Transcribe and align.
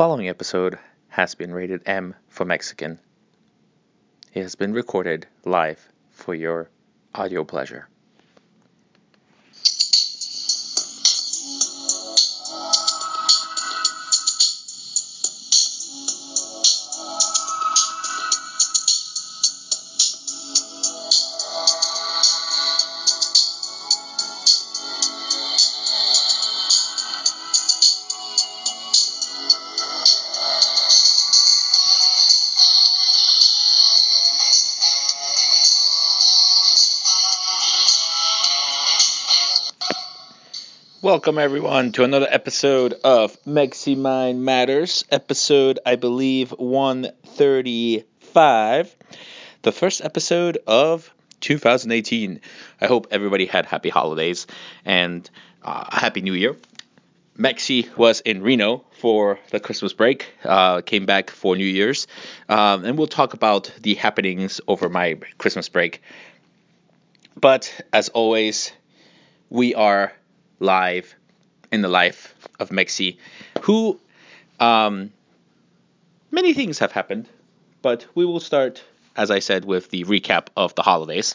following 0.00 0.30
episode 0.30 0.78
has 1.08 1.34
been 1.34 1.52
rated 1.52 1.82
M 1.84 2.14
for 2.26 2.46
Mexican. 2.46 2.98
It 4.32 4.40
has 4.40 4.54
been 4.54 4.72
recorded 4.72 5.26
live 5.44 5.86
for 6.08 6.34
your 6.34 6.70
audio 7.14 7.44
pleasure. 7.44 7.86
Welcome 41.10 41.38
everyone 41.38 41.90
to 41.94 42.04
another 42.04 42.28
episode 42.30 42.92
of 43.02 43.36
Mexi 43.42 43.96
Mind 43.96 44.44
Matters, 44.44 45.04
episode 45.10 45.80
I 45.84 45.96
believe 45.96 46.52
135, 46.52 48.96
the 49.62 49.72
first 49.72 50.02
episode 50.02 50.58
of 50.68 51.12
2018. 51.40 52.40
I 52.80 52.86
hope 52.86 53.08
everybody 53.10 53.46
had 53.46 53.66
happy 53.66 53.88
holidays 53.88 54.46
and 54.84 55.28
uh, 55.64 55.84
happy 55.90 56.20
new 56.20 56.34
year. 56.34 56.54
Mexi 57.36 57.92
was 57.96 58.20
in 58.20 58.44
Reno 58.44 58.84
for 58.92 59.40
the 59.50 59.58
Christmas 59.58 59.92
break, 59.92 60.32
uh, 60.44 60.82
came 60.82 61.06
back 61.06 61.30
for 61.30 61.56
New 61.56 61.64
Year's, 61.64 62.06
um, 62.48 62.84
and 62.84 62.96
we'll 62.96 63.08
talk 63.08 63.34
about 63.34 63.72
the 63.82 63.96
happenings 63.96 64.60
over 64.68 64.88
my 64.88 65.18
Christmas 65.38 65.68
break. 65.68 66.02
But 67.34 67.80
as 67.92 68.10
always, 68.10 68.70
we 69.48 69.74
are 69.74 70.12
live 70.60 71.14
in 71.72 71.82
the 71.82 71.88
life 71.88 72.34
of 72.58 72.70
Mexi, 72.70 73.16
who 73.62 73.98
um, 74.60 75.10
many 76.30 76.54
things 76.54 76.78
have 76.78 76.92
happened, 76.92 77.28
but 77.82 78.06
we 78.14 78.24
will 78.24 78.40
start, 78.40 78.82
as 79.16 79.30
I 79.30 79.38
said, 79.38 79.64
with 79.64 79.90
the 79.90 80.04
recap 80.04 80.48
of 80.56 80.74
the 80.74 80.82
holidays. 80.82 81.34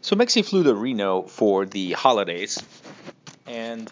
So 0.00 0.16
Mexi 0.16 0.44
flew 0.44 0.62
to 0.62 0.74
Reno 0.74 1.22
for 1.22 1.66
the 1.66 1.92
holidays, 1.92 2.62
and 3.46 3.90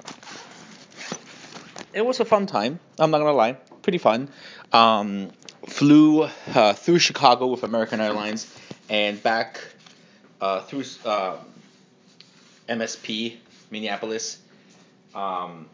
it 1.92 2.04
was 2.04 2.20
a 2.20 2.24
fun 2.24 2.46
time. 2.46 2.78
I'm 2.98 3.10
not 3.10 3.18
gonna 3.18 3.32
lie, 3.32 3.54
pretty 3.82 3.98
fun. 3.98 4.28
Um, 4.72 5.30
flew 5.66 6.28
uh, 6.54 6.74
through 6.74 6.98
Chicago 6.98 7.46
with 7.46 7.62
American 7.62 8.00
Airlines 8.00 8.54
and 8.88 9.22
back 9.22 9.60
uh, 10.40 10.60
through 10.60 10.84
uh, 11.04 11.36
MSP, 12.68 13.36
Minneapolis, 13.70 14.38
um, 15.14 15.68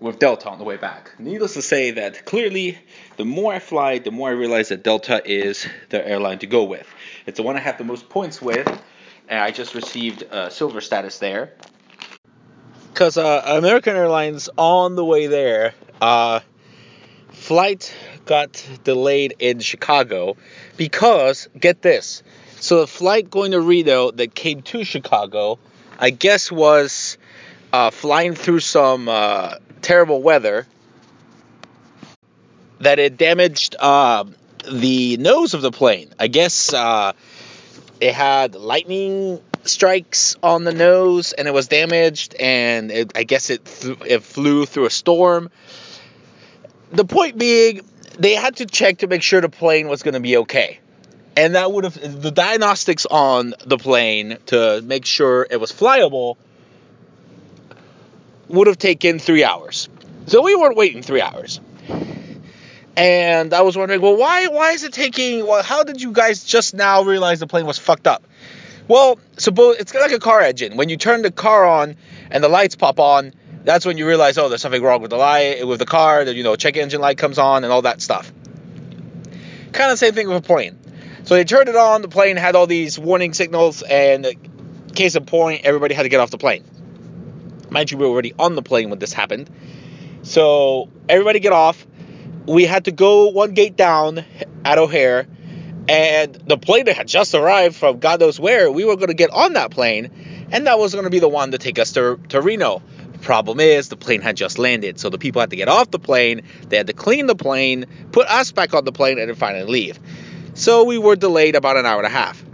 with 0.00 0.18
Delta 0.18 0.48
on 0.48 0.58
the 0.58 0.64
way 0.64 0.76
back. 0.76 1.12
Needless 1.18 1.54
to 1.54 1.62
say 1.62 1.92
that 1.92 2.24
clearly, 2.24 2.78
the 3.16 3.24
more 3.24 3.52
I 3.52 3.58
fly, 3.58 3.98
the 3.98 4.10
more 4.10 4.30
I 4.30 4.32
realize 4.32 4.70
that 4.70 4.82
Delta 4.82 5.22
is 5.24 5.66
the 5.90 6.06
airline 6.06 6.38
to 6.38 6.46
go 6.46 6.64
with. 6.64 6.86
It's 7.26 7.36
the 7.36 7.42
one 7.42 7.56
I 7.56 7.60
have 7.60 7.76
the 7.78 7.84
most 7.84 8.08
points 8.08 8.40
with, 8.40 8.66
and 9.28 9.38
I 9.38 9.50
just 9.50 9.74
received 9.74 10.22
a 10.22 10.50
silver 10.50 10.80
status 10.80 11.18
there. 11.18 11.52
Because 12.92 13.16
uh, 13.16 13.42
American 13.46 13.94
Airlines 13.94 14.48
on 14.56 14.96
the 14.96 15.04
way 15.04 15.26
there, 15.26 15.74
uh, 16.00 16.40
flight 17.28 17.94
got 18.24 18.66
delayed 18.84 19.34
in 19.38 19.60
Chicago 19.60 20.36
because, 20.76 21.48
get 21.58 21.82
this, 21.82 22.22
so 22.56 22.80
the 22.80 22.86
flight 22.86 23.30
going 23.30 23.52
to 23.52 23.60
Reno 23.60 24.10
that 24.12 24.34
came 24.34 24.62
to 24.62 24.84
Chicago 24.84 25.58
I 25.98 26.10
guess 26.10 26.50
was 26.50 27.18
uh, 27.72 27.90
flying 27.90 28.34
through 28.34 28.60
some 28.60 29.08
uh, 29.08 29.56
terrible 29.82 30.22
weather 30.22 30.66
that 32.80 32.98
it 32.98 33.16
damaged 33.16 33.76
uh, 33.78 34.24
the 34.70 35.16
nose 35.18 35.54
of 35.54 35.62
the 35.62 35.70
plane. 35.70 36.12
I 36.18 36.28
guess 36.28 36.72
uh, 36.72 37.12
it 38.00 38.14
had 38.14 38.54
lightning 38.54 39.40
strikes 39.64 40.36
on 40.42 40.64
the 40.64 40.72
nose 40.72 41.32
and 41.32 41.46
it 41.46 41.52
was 41.52 41.68
damaged, 41.68 42.34
and 42.40 42.90
it, 42.90 43.12
I 43.14 43.24
guess 43.24 43.50
it 43.50 43.64
th- 43.64 43.98
it 44.06 44.22
flew 44.22 44.66
through 44.66 44.86
a 44.86 44.90
storm. 44.90 45.50
The 46.92 47.04
point 47.04 47.38
being, 47.38 47.82
they 48.18 48.34
had 48.34 48.56
to 48.56 48.66
check 48.66 48.98
to 48.98 49.06
make 49.06 49.22
sure 49.22 49.40
the 49.40 49.48
plane 49.48 49.88
was 49.88 50.02
going 50.02 50.14
to 50.14 50.20
be 50.20 50.38
okay 50.38 50.80
and 51.40 51.54
that 51.54 51.72
would 51.72 51.84
have 51.84 52.22
the 52.22 52.30
diagnostics 52.30 53.06
on 53.06 53.54
the 53.64 53.78
plane 53.78 54.36
to 54.46 54.82
make 54.82 55.06
sure 55.06 55.46
it 55.50 55.58
was 55.58 55.72
flyable 55.72 56.36
would 58.48 58.66
have 58.66 58.76
taken 58.76 59.18
three 59.18 59.42
hours. 59.42 59.88
So 60.26 60.42
we 60.42 60.54
weren't 60.54 60.76
waiting 60.76 61.02
three 61.02 61.22
hours. 61.22 61.58
And 62.94 63.54
I 63.54 63.62
was 63.62 63.74
wondering, 63.74 64.02
well, 64.02 64.18
why 64.18 64.48
why 64.48 64.72
is 64.72 64.84
it 64.84 64.92
taking? 64.92 65.46
Well, 65.46 65.62
how 65.62 65.82
did 65.82 66.02
you 66.02 66.12
guys 66.12 66.44
just 66.44 66.74
now 66.74 67.04
realize 67.04 67.40
the 67.40 67.46
plane 67.46 67.64
was 67.64 67.78
fucked 67.78 68.06
up? 68.06 68.22
Well, 68.86 69.18
suppose 69.38 69.76
it's 69.78 69.94
like 69.94 70.12
a 70.12 70.18
car 70.18 70.42
engine. 70.42 70.76
When 70.76 70.90
you 70.90 70.98
turn 70.98 71.22
the 71.22 71.30
car 71.30 71.64
on 71.64 71.96
and 72.30 72.44
the 72.44 72.48
lights 72.50 72.76
pop 72.76 73.00
on, 73.00 73.32
that's 73.64 73.86
when 73.86 73.96
you 73.96 74.06
realize, 74.06 74.36
oh, 74.36 74.50
there's 74.50 74.60
something 74.60 74.82
wrong 74.82 75.00
with 75.00 75.10
the 75.10 75.16
light 75.16 75.66
with 75.66 75.78
the 75.78 75.86
car. 75.86 76.26
The 76.26 76.34
you 76.34 76.42
know 76.42 76.54
check 76.56 76.76
engine 76.76 77.00
light 77.00 77.16
comes 77.16 77.38
on 77.38 77.64
and 77.64 77.72
all 77.72 77.82
that 77.82 78.02
stuff. 78.02 78.30
Kind 79.72 79.90
of 79.90 79.98
same 79.98 80.12
thing 80.12 80.28
with 80.28 80.36
a 80.36 80.42
plane. 80.42 80.76
So 81.30 81.36
they 81.36 81.44
turned 81.44 81.68
it 81.68 81.76
on. 81.76 82.02
The 82.02 82.08
plane 82.08 82.36
had 82.36 82.56
all 82.56 82.66
these 82.66 82.98
warning 82.98 83.34
signals, 83.34 83.82
and 83.82 84.26
case 84.96 85.14
in 85.14 85.24
point, 85.26 85.60
everybody 85.64 85.94
had 85.94 86.02
to 86.02 86.08
get 86.08 86.18
off 86.18 86.32
the 86.32 86.38
plane. 86.38 86.64
Mind 87.70 87.88
you, 87.88 87.98
we 87.98 88.04
were 88.04 88.10
already 88.10 88.34
on 88.36 88.56
the 88.56 88.62
plane 88.62 88.90
when 88.90 88.98
this 88.98 89.12
happened. 89.12 89.48
So 90.24 90.88
everybody 91.08 91.38
get 91.38 91.52
off. 91.52 91.86
We 92.46 92.64
had 92.64 92.86
to 92.86 92.90
go 92.90 93.28
one 93.28 93.54
gate 93.54 93.76
down 93.76 94.24
at 94.64 94.78
O'Hare, 94.78 95.28
and 95.88 96.34
the 96.34 96.58
plane 96.58 96.86
that 96.86 96.96
had 96.96 97.06
just 97.06 97.32
arrived 97.32 97.76
from 97.76 98.00
God 98.00 98.18
knows 98.18 98.40
where, 98.40 98.68
we 98.68 98.84
were 98.84 98.96
going 98.96 99.06
to 99.06 99.14
get 99.14 99.30
on 99.30 99.52
that 99.52 99.70
plane, 99.70 100.48
and 100.50 100.66
that 100.66 100.80
was 100.80 100.94
going 100.94 101.04
to 101.04 101.10
be 101.10 101.20
the 101.20 101.28
one 101.28 101.52
to 101.52 101.58
take 101.58 101.78
us 101.78 101.92
to, 101.92 102.18
to 102.30 102.40
Reno. 102.40 102.82
The 103.12 103.18
problem 103.20 103.60
is, 103.60 103.88
the 103.88 103.96
plane 103.96 104.20
had 104.20 104.36
just 104.36 104.58
landed, 104.58 104.98
so 104.98 105.10
the 105.10 105.18
people 105.18 105.38
had 105.38 105.50
to 105.50 105.56
get 105.56 105.68
off 105.68 105.92
the 105.92 106.00
plane, 106.00 106.42
they 106.70 106.76
had 106.76 106.88
to 106.88 106.92
clean 106.92 107.26
the 107.26 107.36
plane, 107.36 107.86
put 108.10 108.26
us 108.26 108.50
back 108.50 108.74
on 108.74 108.84
the 108.84 108.90
plane, 108.90 109.20
and 109.20 109.28
then 109.28 109.36
finally 109.36 109.70
leave. 109.70 110.00
So 110.60 110.84
we 110.84 110.98
were 110.98 111.16
delayed 111.16 111.56
about 111.56 111.78
an 111.78 111.86
hour 111.86 111.96
and 111.96 112.06
a 112.06 112.10
half. 112.10 112.44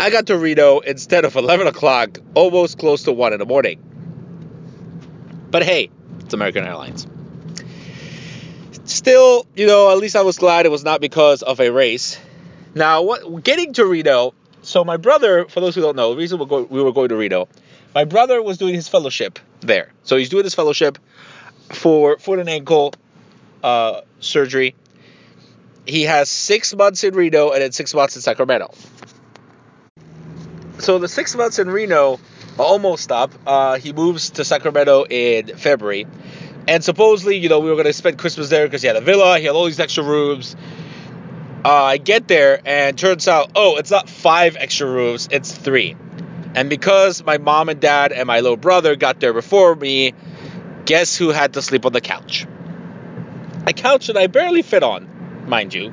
I 0.00 0.10
got 0.10 0.26
to 0.26 0.36
Reno 0.36 0.80
instead 0.80 1.24
of 1.24 1.36
11 1.36 1.68
o'clock, 1.68 2.18
almost 2.34 2.76
close 2.76 3.04
to 3.04 3.12
1 3.12 3.34
in 3.34 3.38
the 3.38 3.46
morning. 3.46 3.78
But 5.52 5.62
hey, 5.62 5.90
it's 6.18 6.34
American 6.34 6.66
Airlines. 6.66 7.06
Still, 8.82 9.46
you 9.54 9.68
know, 9.68 9.92
at 9.92 9.98
least 9.98 10.16
I 10.16 10.22
was 10.22 10.38
glad 10.38 10.66
it 10.66 10.70
was 10.70 10.82
not 10.82 11.00
because 11.00 11.44
of 11.44 11.60
a 11.60 11.70
race. 11.70 12.18
Now, 12.74 13.02
what 13.02 13.44
getting 13.44 13.72
to 13.74 13.86
Reno, 13.86 14.34
so 14.62 14.84
my 14.84 14.96
brother, 14.96 15.46
for 15.46 15.60
those 15.60 15.76
who 15.76 15.82
don't 15.82 15.94
know, 15.94 16.10
the 16.10 16.16
reason 16.16 16.40
we 16.40 16.82
were 16.82 16.92
going 16.92 17.10
to 17.10 17.16
Reno, 17.16 17.46
my 17.94 18.02
brother 18.02 18.42
was 18.42 18.58
doing 18.58 18.74
his 18.74 18.88
fellowship 18.88 19.38
there. 19.60 19.92
So 20.02 20.16
he's 20.16 20.30
doing 20.30 20.42
his 20.42 20.56
fellowship 20.56 20.98
for 21.72 22.18
foot 22.18 22.40
and 22.40 22.48
ankle 22.48 22.92
uh, 23.62 24.00
surgery 24.18 24.74
he 25.86 26.02
has 26.02 26.28
six 26.28 26.74
months 26.74 27.04
in 27.04 27.14
Reno 27.14 27.50
and 27.50 27.62
then 27.62 27.72
six 27.72 27.94
months 27.94 28.16
in 28.16 28.22
Sacramento. 28.22 28.72
So 30.78 30.98
the 30.98 31.08
six 31.08 31.34
months 31.34 31.58
in 31.58 31.70
Reno 31.70 32.20
almost 32.58 33.04
stop. 33.04 33.32
Uh, 33.46 33.78
he 33.78 33.92
moves 33.92 34.30
to 34.30 34.44
Sacramento 34.44 35.04
in 35.04 35.56
February. 35.56 36.06
And 36.68 36.82
supposedly, 36.82 37.36
you 37.36 37.48
know, 37.48 37.60
we 37.60 37.68
were 37.68 37.76
going 37.76 37.86
to 37.86 37.92
spend 37.92 38.18
Christmas 38.18 38.48
there 38.48 38.66
because 38.66 38.82
he 38.82 38.88
had 38.88 38.96
a 38.96 39.00
villa, 39.00 39.38
he 39.38 39.44
had 39.44 39.54
all 39.54 39.66
these 39.66 39.80
extra 39.80 40.02
rooms. 40.02 40.56
Uh, 41.64 41.72
I 41.72 41.96
get 41.98 42.28
there 42.28 42.60
and 42.64 42.98
turns 42.98 43.28
out, 43.28 43.52
oh, 43.54 43.76
it's 43.76 43.90
not 43.90 44.08
five 44.08 44.56
extra 44.56 44.88
rooms, 44.88 45.28
it's 45.30 45.52
three. 45.52 45.96
And 46.54 46.70
because 46.70 47.24
my 47.24 47.38
mom 47.38 47.68
and 47.68 47.80
dad 47.80 48.12
and 48.12 48.26
my 48.26 48.40
little 48.40 48.56
brother 48.56 48.96
got 48.96 49.20
there 49.20 49.32
before 49.32 49.74
me, 49.74 50.14
guess 50.84 51.16
who 51.16 51.30
had 51.30 51.54
to 51.54 51.62
sleep 51.62 51.86
on 51.86 51.92
the 51.92 52.00
couch? 52.00 52.46
A 53.66 53.72
couch 53.72 54.06
that 54.06 54.16
I 54.16 54.26
barely 54.26 54.62
fit 54.62 54.82
on 54.82 55.15
mind 55.46 55.74
you. 55.74 55.92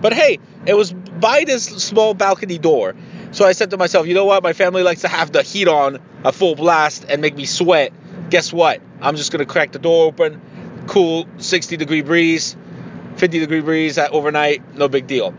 But 0.00 0.12
hey, 0.12 0.38
it 0.66 0.74
was 0.74 0.92
by 0.92 1.44
this 1.44 1.64
small 1.64 2.14
balcony 2.14 2.58
door. 2.58 2.94
So 3.30 3.44
I 3.44 3.52
said 3.52 3.70
to 3.70 3.76
myself, 3.76 4.06
you 4.06 4.14
know 4.14 4.24
what? 4.24 4.42
My 4.42 4.52
family 4.52 4.82
likes 4.82 5.02
to 5.02 5.08
have 5.08 5.32
the 5.32 5.42
heat 5.42 5.68
on 5.68 5.98
a 6.24 6.32
full 6.32 6.54
blast 6.54 7.04
and 7.08 7.20
make 7.20 7.34
me 7.34 7.44
sweat. 7.44 7.92
Guess 8.30 8.52
what? 8.52 8.80
I'm 9.00 9.16
just 9.16 9.32
going 9.32 9.44
to 9.44 9.50
crack 9.50 9.72
the 9.72 9.78
door 9.78 10.06
open, 10.06 10.40
cool 10.86 11.26
60 11.38 11.76
degree 11.76 12.02
breeze, 12.02 12.56
50 13.16 13.40
degree 13.40 13.60
breeze 13.60 13.98
overnight, 13.98 14.76
no 14.76 14.88
big 14.88 15.06
deal. 15.06 15.34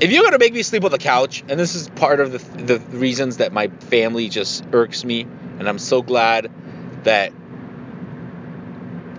If 0.00 0.10
you're 0.10 0.22
going 0.22 0.32
to 0.32 0.38
make 0.38 0.52
me 0.52 0.62
sleep 0.62 0.84
on 0.84 0.90
the 0.90 0.98
couch, 0.98 1.44
and 1.48 1.58
this 1.58 1.74
is 1.74 1.88
part 1.88 2.20
of 2.20 2.32
the, 2.32 2.38
the 2.62 2.78
reasons 2.96 3.36
that 3.36 3.52
my 3.52 3.68
family 3.68 4.28
just 4.28 4.64
irks 4.72 5.04
me, 5.04 5.22
and 5.22 5.68
I'm 5.68 5.78
so 5.78 6.02
glad 6.02 6.50
that 7.04 7.32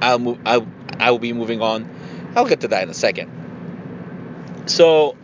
I'll 0.01 0.19
move. 0.19 0.39
I 0.45 0.65
I 0.99 1.11
will 1.11 1.19
be 1.19 1.33
moving 1.33 1.61
on. 1.61 1.89
I'll 2.35 2.47
get 2.47 2.61
to 2.61 2.67
that 2.69 2.83
in 2.83 2.89
a 2.89 2.93
second. 2.93 3.31
So, 4.65 5.15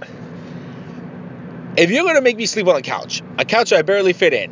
if 1.77 1.89
you're 1.89 2.05
gonna 2.05 2.21
make 2.21 2.37
me 2.37 2.45
sleep 2.45 2.67
on 2.67 2.75
a 2.75 2.81
couch, 2.81 3.21
a 3.37 3.45
couch 3.45 3.73
I 3.73 3.81
barely 3.81 4.13
fit 4.13 4.33
in, 4.33 4.51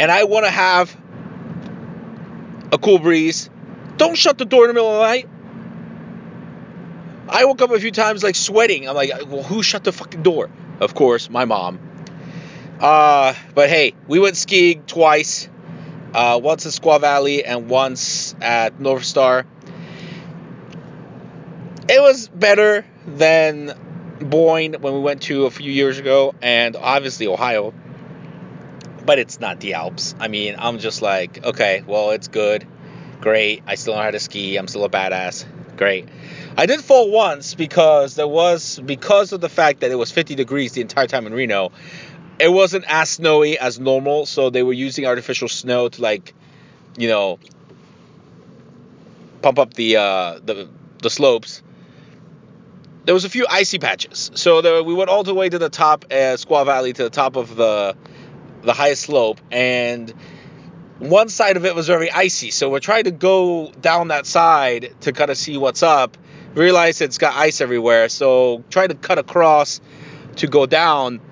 and 0.00 0.10
I 0.10 0.24
want 0.24 0.46
to 0.46 0.50
have 0.50 0.96
a 2.72 2.78
cool 2.78 2.98
breeze, 2.98 3.50
don't 3.96 4.16
shut 4.16 4.38
the 4.38 4.44
door 4.44 4.64
in 4.64 4.68
the 4.68 4.74
middle 4.74 4.90
of 4.90 4.96
the 4.96 5.06
night. 5.06 5.28
I 7.28 7.44
woke 7.44 7.60
up 7.60 7.70
a 7.70 7.78
few 7.78 7.90
times 7.90 8.22
like 8.22 8.36
sweating. 8.36 8.88
I'm 8.88 8.94
like, 8.94 9.10
well, 9.26 9.42
who 9.42 9.62
shut 9.62 9.84
the 9.84 9.92
fucking 9.92 10.22
door? 10.22 10.48
Of 10.80 10.94
course, 10.94 11.28
my 11.28 11.44
mom. 11.44 11.78
Uh, 12.80 13.34
but 13.54 13.68
hey, 13.68 13.94
we 14.06 14.18
went 14.18 14.36
skiing 14.36 14.84
twice. 14.84 15.48
Uh, 16.14 16.40
once 16.42 16.64
at 16.64 16.72
Squaw 16.72 17.00
Valley 17.00 17.44
and 17.44 17.68
once 17.68 18.34
at 18.40 18.80
North 18.80 19.04
Star. 19.04 19.44
It 21.88 22.02
was 22.02 22.28
better 22.28 22.84
than 23.06 23.72
Boyne 24.20 24.74
when 24.74 24.92
we 24.92 25.00
went 25.00 25.22
to 25.22 25.46
a 25.46 25.50
few 25.50 25.72
years 25.72 25.98
ago, 25.98 26.34
and 26.42 26.76
obviously 26.76 27.26
Ohio. 27.26 27.72
But 29.06 29.18
it's 29.18 29.40
not 29.40 29.60
the 29.60 29.72
Alps. 29.72 30.14
I 30.20 30.28
mean, 30.28 30.56
I'm 30.58 30.80
just 30.80 31.00
like, 31.00 31.42
okay, 31.42 31.82
well, 31.86 32.10
it's 32.10 32.28
good, 32.28 32.66
great. 33.22 33.62
I 33.66 33.76
still 33.76 33.94
know 33.94 34.02
how 34.02 34.10
to 34.10 34.20
ski. 34.20 34.58
I'm 34.58 34.68
still 34.68 34.84
a 34.84 34.90
badass. 34.90 35.46
Great. 35.78 36.06
I 36.58 36.66
did 36.66 36.82
fall 36.82 37.10
once 37.10 37.54
because 37.54 38.16
there 38.16 38.28
was 38.28 38.78
because 38.80 39.32
of 39.32 39.40
the 39.40 39.48
fact 39.48 39.80
that 39.80 39.90
it 39.90 39.94
was 39.94 40.10
50 40.12 40.34
degrees 40.34 40.72
the 40.72 40.82
entire 40.82 41.06
time 41.06 41.26
in 41.26 41.32
Reno. 41.32 41.72
It 42.38 42.52
wasn't 42.52 42.84
as 42.86 43.08
snowy 43.08 43.58
as 43.58 43.80
normal, 43.80 44.26
so 44.26 44.50
they 44.50 44.62
were 44.62 44.74
using 44.74 45.06
artificial 45.06 45.48
snow 45.48 45.88
to 45.88 46.02
like, 46.02 46.34
you 46.98 47.08
know, 47.08 47.38
pump 49.40 49.58
up 49.58 49.72
the 49.72 49.96
uh, 49.96 50.40
the 50.44 50.68
the 51.00 51.08
slopes. 51.08 51.62
There 53.08 53.14
was 53.14 53.24
a 53.24 53.30
few 53.30 53.46
icy 53.48 53.78
patches, 53.78 54.30
so 54.34 54.60
there, 54.60 54.82
we 54.82 54.92
went 54.92 55.08
all 55.08 55.22
the 55.22 55.32
way 55.32 55.48
to 55.48 55.58
the 55.58 55.70
top 55.70 56.04
at 56.10 56.40
Squaw 56.40 56.66
Valley 56.66 56.92
to 56.92 57.04
the 57.04 57.08
top 57.08 57.36
of 57.36 57.56
the 57.56 57.96
the 58.60 58.74
highest 58.74 59.04
slope, 59.04 59.40
and 59.50 60.12
one 60.98 61.30
side 61.30 61.56
of 61.56 61.64
it 61.64 61.74
was 61.74 61.86
very 61.86 62.10
icy. 62.10 62.50
So 62.50 62.68
we're 62.68 62.80
trying 62.80 63.04
to 63.04 63.10
go 63.10 63.72
down 63.80 64.08
that 64.08 64.26
side 64.26 64.92
to 65.00 65.14
kind 65.14 65.30
of 65.30 65.38
see 65.38 65.56
what's 65.56 65.82
up. 65.82 66.18
Realize 66.52 67.00
it's 67.00 67.16
got 67.16 67.34
ice 67.34 67.62
everywhere, 67.62 68.10
so 68.10 68.62
try 68.68 68.86
to 68.86 68.94
cut 68.94 69.16
across 69.16 69.80
to 70.36 70.46
go 70.46 70.66
down. 70.66 71.22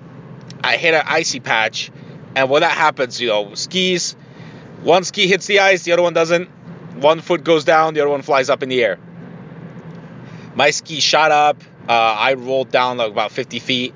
I 0.64 0.78
hit 0.78 0.94
an 0.94 1.04
icy 1.04 1.40
patch, 1.40 1.90
and 2.34 2.48
when 2.48 2.62
that 2.62 2.72
happens, 2.72 3.20
you 3.20 3.28
know, 3.28 3.54
skis, 3.54 4.16
one 4.80 5.04
ski 5.04 5.26
hits 5.26 5.44
the 5.44 5.60
ice, 5.60 5.82
the 5.82 5.92
other 5.92 6.00
one 6.00 6.14
doesn't. 6.14 6.48
One 7.02 7.20
foot 7.20 7.44
goes 7.44 7.64
down, 7.64 7.92
the 7.92 8.00
other 8.00 8.08
one 8.08 8.22
flies 8.22 8.48
up 8.48 8.62
in 8.62 8.70
the 8.70 8.82
air. 8.82 8.98
My 10.56 10.70
ski 10.70 11.00
shot 11.00 11.30
up. 11.30 11.62
Uh, 11.88 11.92
I 11.92 12.34
rolled 12.34 12.70
down 12.70 12.96
like 12.96 13.12
about 13.12 13.30
50 13.30 13.58
feet. 13.60 13.94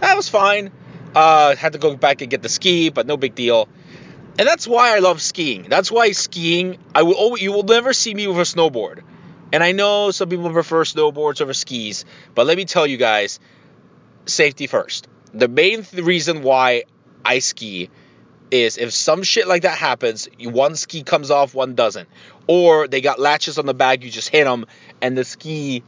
That 0.00 0.14
was 0.14 0.28
fine. 0.28 0.70
Uh, 1.14 1.56
had 1.56 1.72
to 1.72 1.78
go 1.78 1.96
back 1.96 2.20
and 2.20 2.30
get 2.30 2.42
the 2.42 2.48
ski, 2.48 2.90
but 2.90 3.06
no 3.06 3.16
big 3.16 3.34
deal. 3.34 3.68
And 4.38 4.46
that's 4.46 4.66
why 4.66 4.94
I 4.94 5.00
love 5.00 5.20
skiing. 5.20 5.66
That's 5.68 5.90
why 5.90 6.12
skiing, 6.12 6.78
I 6.94 7.02
will 7.02 7.14
always, 7.14 7.42
you 7.42 7.52
will 7.52 7.64
never 7.64 7.92
see 7.92 8.14
me 8.14 8.26
with 8.26 8.36
a 8.36 8.42
snowboard. 8.42 9.02
And 9.52 9.62
I 9.62 9.72
know 9.72 10.10
some 10.10 10.28
people 10.28 10.50
prefer 10.50 10.84
snowboards 10.84 11.40
over 11.40 11.52
skis, 11.54 12.04
but 12.34 12.46
let 12.46 12.56
me 12.56 12.64
tell 12.64 12.86
you 12.86 12.98
guys, 12.98 13.40
safety 14.26 14.66
first. 14.66 15.08
The 15.34 15.48
main 15.48 15.82
th- 15.82 16.02
reason 16.04 16.42
why 16.42 16.84
I 17.24 17.38
ski 17.38 17.90
is 18.50 18.76
if 18.76 18.92
some 18.92 19.22
shit 19.22 19.46
like 19.46 19.62
that 19.62 19.78
happens, 19.78 20.28
one 20.38 20.76
ski 20.76 21.02
comes 21.02 21.30
off, 21.30 21.54
one 21.54 21.74
doesn't. 21.74 22.08
Or 22.46 22.86
they 22.86 23.00
got 23.00 23.18
latches 23.18 23.58
on 23.58 23.66
the 23.66 23.74
bag, 23.74 24.04
you 24.04 24.10
just 24.10 24.28
hit 24.28 24.44
them, 24.44 24.66
and 25.00 25.16
the 25.16 25.24
ski 25.24 25.82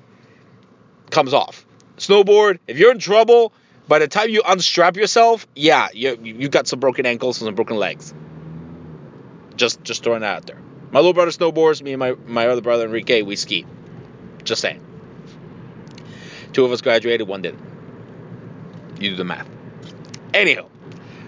comes 1.14 1.32
off. 1.32 1.64
Snowboard, 1.96 2.58
if 2.66 2.76
you're 2.76 2.90
in 2.90 2.98
trouble, 2.98 3.52
by 3.86 4.00
the 4.00 4.08
time 4.08 4.28
you 4.30 4.42
unstrap 4.46 4.96
yourself, 4.96 5.46
yeah, 5.54 5.88
you 5.94 6.18
you 6.22 6.48
got 6.48 6.66
some 6.66 6.80
broken 6.80 7.06
ankles 7.06 7.40
and 7.40 7.46
some 7.46 7.54
broken 7.54 7.76
legs. 7.76 8.12
Just 9.56 9.82
just 9.84 10.02
throwing 10.02 10.20
that 10.20 10.36
out 10.36 10.46
there. 10.46 10.58
My 10.90 11.00
little 11.00 11.12
brother 11.12 11.30
snowboards, 11.30 11.82
me 11.82 11.92
and 11.92 12.00
my, 12.00 12.14
my 12.26 12.48
other 12.48 12.60
brother 12.60 12.84
Enrique, 12.84 13.22
we 13.22 13.36
ski. 13.36 13.64
Just 14.44 14.60
saying. 14.60 14.80
Two 16.52 16.64
of 16.64 16.72
us 16.72 16.82
graduated, 16.82 17.26
one 17.26 17.42
didn't. 17.42 17.60
You 19.00 19.10
do 19.10 19.16
the 19.16 19.24
math. 19.24 19.48
Anyhow, 20.32 20.68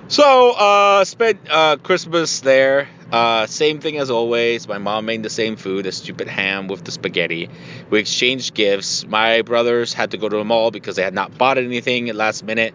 so 0.09 0.53
uh, 0.53 1.05
spent 1.05 1.41
uh, 1.51 1.77
Christmas 1.83 2.41
there. 2.41 2.89
Uh, 3.11 3.47
same 3.47 3.81
thing 3.81 3.99
as 3.99 4.11
always. 4.11 4.67
My 4.67 4.79
mom 4.79 5.07
made 5.07 5.23
the 5.23 5.31
same 5.31 5.57
food, 5.57 5.87
a 5.87 5.93
stupid 5.93 6.27
ham 6.27 6.67
with 6.67 6.85
the 6.85 6.91
spaghetti. 6.91 7.49
We 7.89 8.01
exchanged 8.01 8.55
gifts. 8.55 9.07
My 9.07 9.43
brothers 9.43 9.93
had 9.93 10.11
to 10.11 10.19
go 10.19 10.29
to 10.29 10.37
the 10.37 10.45
mall 10.45 10.71
because 10.71 10.97
they 10.97 11.03
had 11.03 11.15
not 11.15 11.39
bought 11.39 11.59
anything 11.59 12.09
at 12.09 12.17
last 12.17 12.43
minute. 12.43 12.75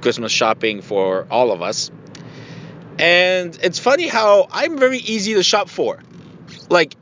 Christmas 0.00 0.32
shopping 0.32 0.82
for 0.82 1.26
all 1.30 1.50
of 1.50 1.62
us. 1.62 1.90
And 2.98 3.58
it's 3.62 3.78
funny 3.78 4.06
how 4.06 4.46
I'm 4.50 4.78
very 4.78 4.98
easy 4.98 5.34
to 5.34 5.42
shop 5.42 5.68
for. 5.68 6.00
Like, 6.68 6.94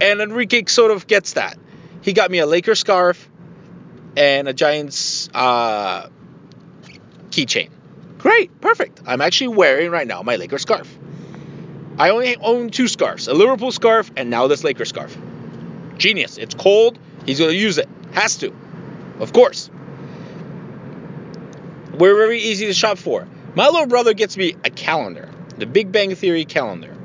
and 0.00 0.20
Enrique 0.20 0.64
sort 0.66 0.90
of 0.90 1.06
gets 1.06 1.34
that. 1.34 1.58
He 2.02 2.12
got 2.12 2.30
me 2.30 2.38
a 2.38 2.46
Laker 2.46 2.74
scarf 2.74 3.28
and 4.16 4.48
a 4.48 4.52
Giants 4.52 5.28
uh, 5.34 6.08
keychain. 7.30 7.70
Great, 8.24 8.58
perfect. 8.62 9.02
I'm 9.06 9.20
actually 9.20 9.48
wearing 9.48 9.90
right 9.90 10.06
now 10.06 10.22
my 10.22 10.36
Laker 10.36 10.56
scarf. 10.56 10.88
I 11.98 12.08
only 12.08 12.38
own 12.38 12.70
two 12.70 12.88
scarves 12.88 13.28
a 13.28 13.34
Liverpool 13.34 13.70
scarf 13.70 14.10
and 14.16 14.30
now 14.30 14.46
this 14.46 14.64
Laker 14.64 14.86
scarf. 14.86 15.14
Genius. 15.98 16.38
It's 16.38 16.54
cold. 16.54 16.98
He's 17.26 17.38
going 17.38 17.50
to 17.50 17.56
use 17.56 17.76
it. 17.76 17.86
Has 18.12 18.36
to. 18.38 18.50
Of 19.20 19.34
course. 19.34 19.68
We're 21.92 22.16
very 22.16 22.40
easy 22.40 22.64
to 22.64 22.72
shop 22.72 22.96
for. 22.96 23.28
My 23.54 23.66
little 23.68 23.88
brother 23.88 24.14
gets 24.14 24.38
me 24.38 24.56
a 24.64 24.70
calendar, 24.70 25.28
the 25.58 25.66
Big 25.66 25.92
Bang 25.92 26.14
Theory 26.14 26.46
calendar. 26.46 26.96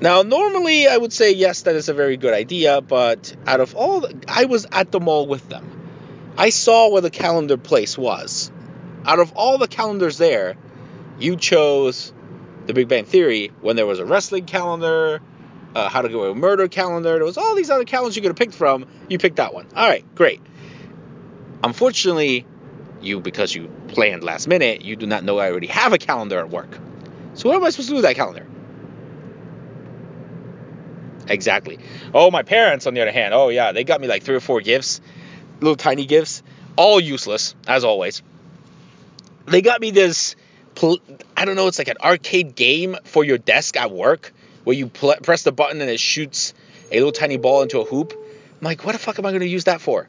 Now, 0.00 0.22
normally 0.22 0.88
I 0.88 0.96
would 0.96 1.12
say 1.12 1.34
yes, 1.34 1.62
that 1.62 1.74
is 1.74 1.90
a 1.90 1.94
very 1.94 2.16
good 2.16 2.32
idea, 2.32 2.80
but 2.80 3.36
out 3.46 3.60
of 3.60 3.76
all, 3.76 4.00
the, 4.00 4.16
I 4.26 4.46
was 4.46 4.66
at 4.72 4.90
the 4.90 5.00
mall 5.00 5.26
with 5.26 5.46
them. 5.50 6.32
I 6.38 6.48
saw 6.48 6.88
where 6.88 7.02
the 7.02 7.10
calendar 7.10 7.58
place 7.58 7.98
was. 7.98 8.50
Out 9.08 9.20
of 9.20 9.32
all 9.32 9.56
the 9.56 9.66
calendars 9.66 10.18
there, 10.18 10.54
you 11.18 11.36
chose 11.36 12.12
the 12.66 12.74
Big 12.74 12.88
Bang 12.88 13.06
Theory 13.06 13.50
when 13.62 13.74
there 13.74 13.86
was 13.86 14.00
a 14.00 14.04
wrestling 14.04 14.44
calendar, 14.44 15.22
uh, 15.74 15.88
How 15.88 16.02
to 16.02 16.08
Get 16.08 16.14
Away 16.14 16.28
with 16.28 16.36
Murder 16.36 16.68
calendar. 16.68 17.14
There 17.14 17.24
was 17.24 17.38
all 17.38 17.56
these 17.56 17.70
other 17.70 17.86
calendars 17.86 18.16
you 18.16 18.20
could 18.20 18.28
have 18.28 18.36
picked 18.36 18.52
from. 18.52 18.84
You 19.08 19.16
picked 19.16 19.36
that 19.36 19.54
one. 19.54 19.66
All 19.74 19.88
right, 19.88 20.04
great. 20.14 20.42
Unfortunately, 21.64 22.44
you 23.00 23.20
because 23.20 23.54
you 23.54 23.70
planned 23.88 24.24
last 24.24 24.46
minute, 24.46 24.82
you 24.82 24.94
do 24.94 25.06
not 25.06 25.24
know 25.24 25.38
I 25.38 25.50
already 25.50 25.68
have 25.68 25.94
a 25.94 25.98
calendar 25.98 26.38
at 26.40 26.50
work. 26.50 26.78
So 27.32 27.48
what 27.48 27.56
am 27.56 27.64
I 27.64 27.70
supposed 27.70 27.88
to 27.88 27.92
do 27.92 27.96
with 27.96 28.04
that 28.04 28.16
calendar? 28.16 28.46
Exactly. 31.28 31.78
Oh, 32.12 32.30
my 32.30 32.42
parents, 32.42 32.86
on 32.86 32.92
the 32.92 33.00
other 33.00 33.12
hand, 33.12 33.32
oh 33.32 33.48
yeah, 33.48 33.72
they 33.72 33.84
got 33.84 34.02
me 34.02 34.06
like 34.06 34.22
three 34.22 34.36
or 34.36 34.40
four 34.40 34.60
gifts, 34.60 35.00
little 35.60 35.76
tiny 35.76 36.04
gifts, 36.04 36.42
all 36.76 37.00
useless 37.00 37.54
as 37.66 37.84
always. 37.84 38.22
They 39.50 39.62
got 39.62 39.80
me 39.80 39.90
this, 39.90 40.36
I 41.36 41.44
don't 41.44 41.56
know, 41.56 41.66
it's 41.66 41.78
like 41.78 41.88
an 41.88 41.96
arcade 42.02 42.54
game 42.54 42.96
for 43.04 43.24
your 43.24 43.38
desk 43.38 43.76
at 43.76 43.90
work 43.90 44.32
where 44.64 44.76
you 44.76 44.88
pl- 44.88 45.16
press 45.22 45.42
the 45.42 45.52
button 45.52 45.80
and 45.80 45.90
it 45.90 46.00
shoots 46.00 46.54
a 46.90 46.96
little 46.96 47.12
tiny 47.12 47.36
ball 47.36 47.62
into 47.62 47.80
a 47.80 47.84
hoop. 47.84 48.12
I'm 48.12 48.64
like, 48.64 48.84
what 48.84 48.92
the 48.92 48.98
fuck 48.98 49.18
am 49.18 49.26
I 49.26 49.30
going 49.30 49.40
to 49.40 49.48
use 49.48 49.64
that 49.64 49.80
for? 49.80 50.08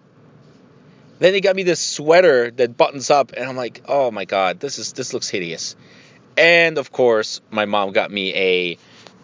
Then 1.19 1.33
they 1.33 1.41
got 1.41 1.55
me 1.55 1.63
this 1.63 1.81
sweater 1.81 2.49
that 2.51 2.77
buttons 2.77 3.09
up, 3.09 3.33
and 3.33 3.47
I'm 3.47 3.57
like, 3.57 3.81
oh 3.87 4.09
my 4.09 4.23
god, 4.23 4.61
this 4.61 4.79
is 4.79 4.93
this 4.93 5.13
looks 5.13 5.27
hideous. 5.27 5.75
And 6.37 6.77
of 6.77 6.93
course, 6.93 7.41
my 7.51 7.65
mom 7.65 7.91
got 7.91 8.09
me 8.09 8.33
a 8.33 8.77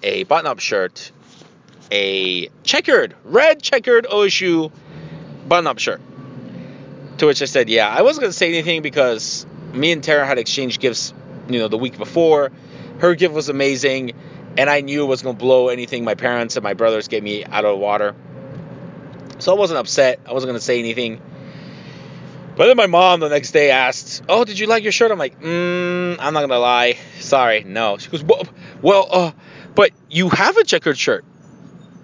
a 0.03 0.23
button-up 0.23 0.59
shirt, 0.59 1.11
a 1.91 2.49
checkered, 2.63 3.15
red 3.23 3.61
checkered 3.61 4.05
OSU 4.05 4.71
button-up 5.47 5.79
shirt. 5.79 6.01
To 7.19 7.27
which 7.27 7.41
I 7.41 7.45
said, 7.45 7.69
yeah, 7.69 7.87
I 7.87 8.01
wasn't 8.01 8.23
gonna 8.23 8.33
say 8.33 8.49
anything 8.49 8.81
because 8.81 9.45
me 9.75 9.91
and 9.91 10.03
Tara 10.03 10.25
had 10.25 10.37
exchanged 10.37 10.81
gifts, 10.81 11.13
you 11.49 11.59
know, 11.59 11.67
the 11.67 11.77
week 11.77 11.97
before. 11.97 12.51
Her 12.99 13.15
gift 13.15 13.33
was 13.33 13.49
amazing, 13.49 14.13
and 14.57 14.69
I 14.69 14.81
knew 14.81 15.03
it 15.03 15.07
was 15.07 15.21
gonna 15.21 15.37
blow 15.37 15.69
anything 15.69 16.03
my 16.03 16.15
parents 16.15 16.55
and 16.55 16.63
my 16.63 16.73
brothers 16.73 17.07
gave 17.07 17.23
me 17.23 17.43
out 17.43 17.65
of 17.65 17.71
the 17.71 17.77
water. 17.77 18.15
So 19.39 19.53
I 19.53 19.59
wasn't 19.59 19.79
upset. 19.79 20.19
I 20.25 20.33
wasn't 20.33 20.49
gonna 20.49 20.59
say 20.61 20.79
anything. 20.79 21.21
But 22.55 22.67
then 22.67 22.77
my 22.77 22.87
mom 22.87 23.19
the 23.19 23.27
next 23.27 23.51
day 23.51 23.69
asked, 23.69 24.23
"Oh, 24.29 24.45
did 24.45 24.57
you 24.57 24.67
like 24.67 24.83
your 24.83 24.93
shirt?" 24.93 25.11
I'm 25.11 25.19
like, 25.19 25.41
mm, 25.41 26.15
"I'm 26.19 26.33
not 26.33 26.39
gonna 26.39 26.57
lie, 26.57 26.97
sorry, 27.19 27.65
no." 27.65 27.97
She 27.97 28.09
goes, 28.09 28.23
"Well, 28.23 28.43
well, 28.81 29.07
uh, 29.11 29.31
but 29.75 29.91
you 30.09 30.29
have 30.29 30.55
a 30.55 30.63
checkered 30.63 30.97
shirt, 30.97 31.25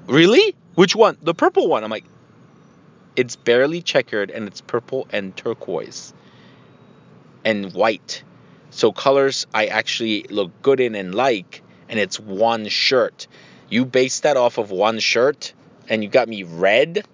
really? 0.07 0.55
Which 0.75 0.93
one? 0.93 1.15
The 1.21 1.33
purple 1.33 1.69
one?" 1.69 1.85
I'm 1.85 1.89
like, 1.89 2.03
"It's 3.15 3.37
barely 3.37 3.81
checkered, 3.81 4.29
and 4.29 4.45
it's 4.45 4.59
purple 4.59 5.07
and 5.09 5.33
turquoise 5.37 6.13
and 7.43 7.73
white, 7.73 8.23
so 8.69 8.91
colors 8.91 9.47
I 9.53 9.67
actually 9.67 10.23
look 10.23 10.61
good 10.61 10.79
in 10.79 10.95
and 10.95 11.13
like, 11.13 11.61
and 11.89 11.99
it's 11.99 12.19
one 12.19 12.67
shirt. 12.67 13.27
You 13.69 13.85
based 13.85 14.23
that 14.23 14.37
off 14.37 14.57
of 14.57 14.71
one 14.71 14.99
shirt 14.99 15.53
and 15.89 16.03
you 16.03 16.09
got 16.09 16.27
me 16.27 16.43
red? 16.43 17.05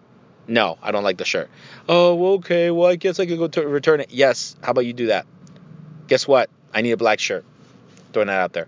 No, 0.47 0.77
I 0.81 0.91
don't 0.91 1.03
like 1.03 1.17
the 1.17 1.25
shirt. 1.25 1.49
Oh, 1.89 2.33
okay. 2.35 2.71
Well, 2.71 2.89
I 2.89 2.95
guess 2.95 3.19
I 3.19 3.25
could 3.25 3.37
go 3.37 3.47
to 3.47 3.67
return 3.67 3.99
it. 3.99 4.11
Yes. 4.11 4.55
How 4.61 4.71
about 4.71 4.85
you 4.85 4.93
do 4.93 5.07
that? 5.07 5.25
Guess 6.07 6.27
what? 6.27 6.49
I 6.73 6.81
need 6.81 6.91
a 6.91 6.97
black 6.97 7.19
shirt. 7.19 7.43
Throwing 8.13 8.27
that 8.27 8.39
out 8.39 8.53
there. 8.53 8.67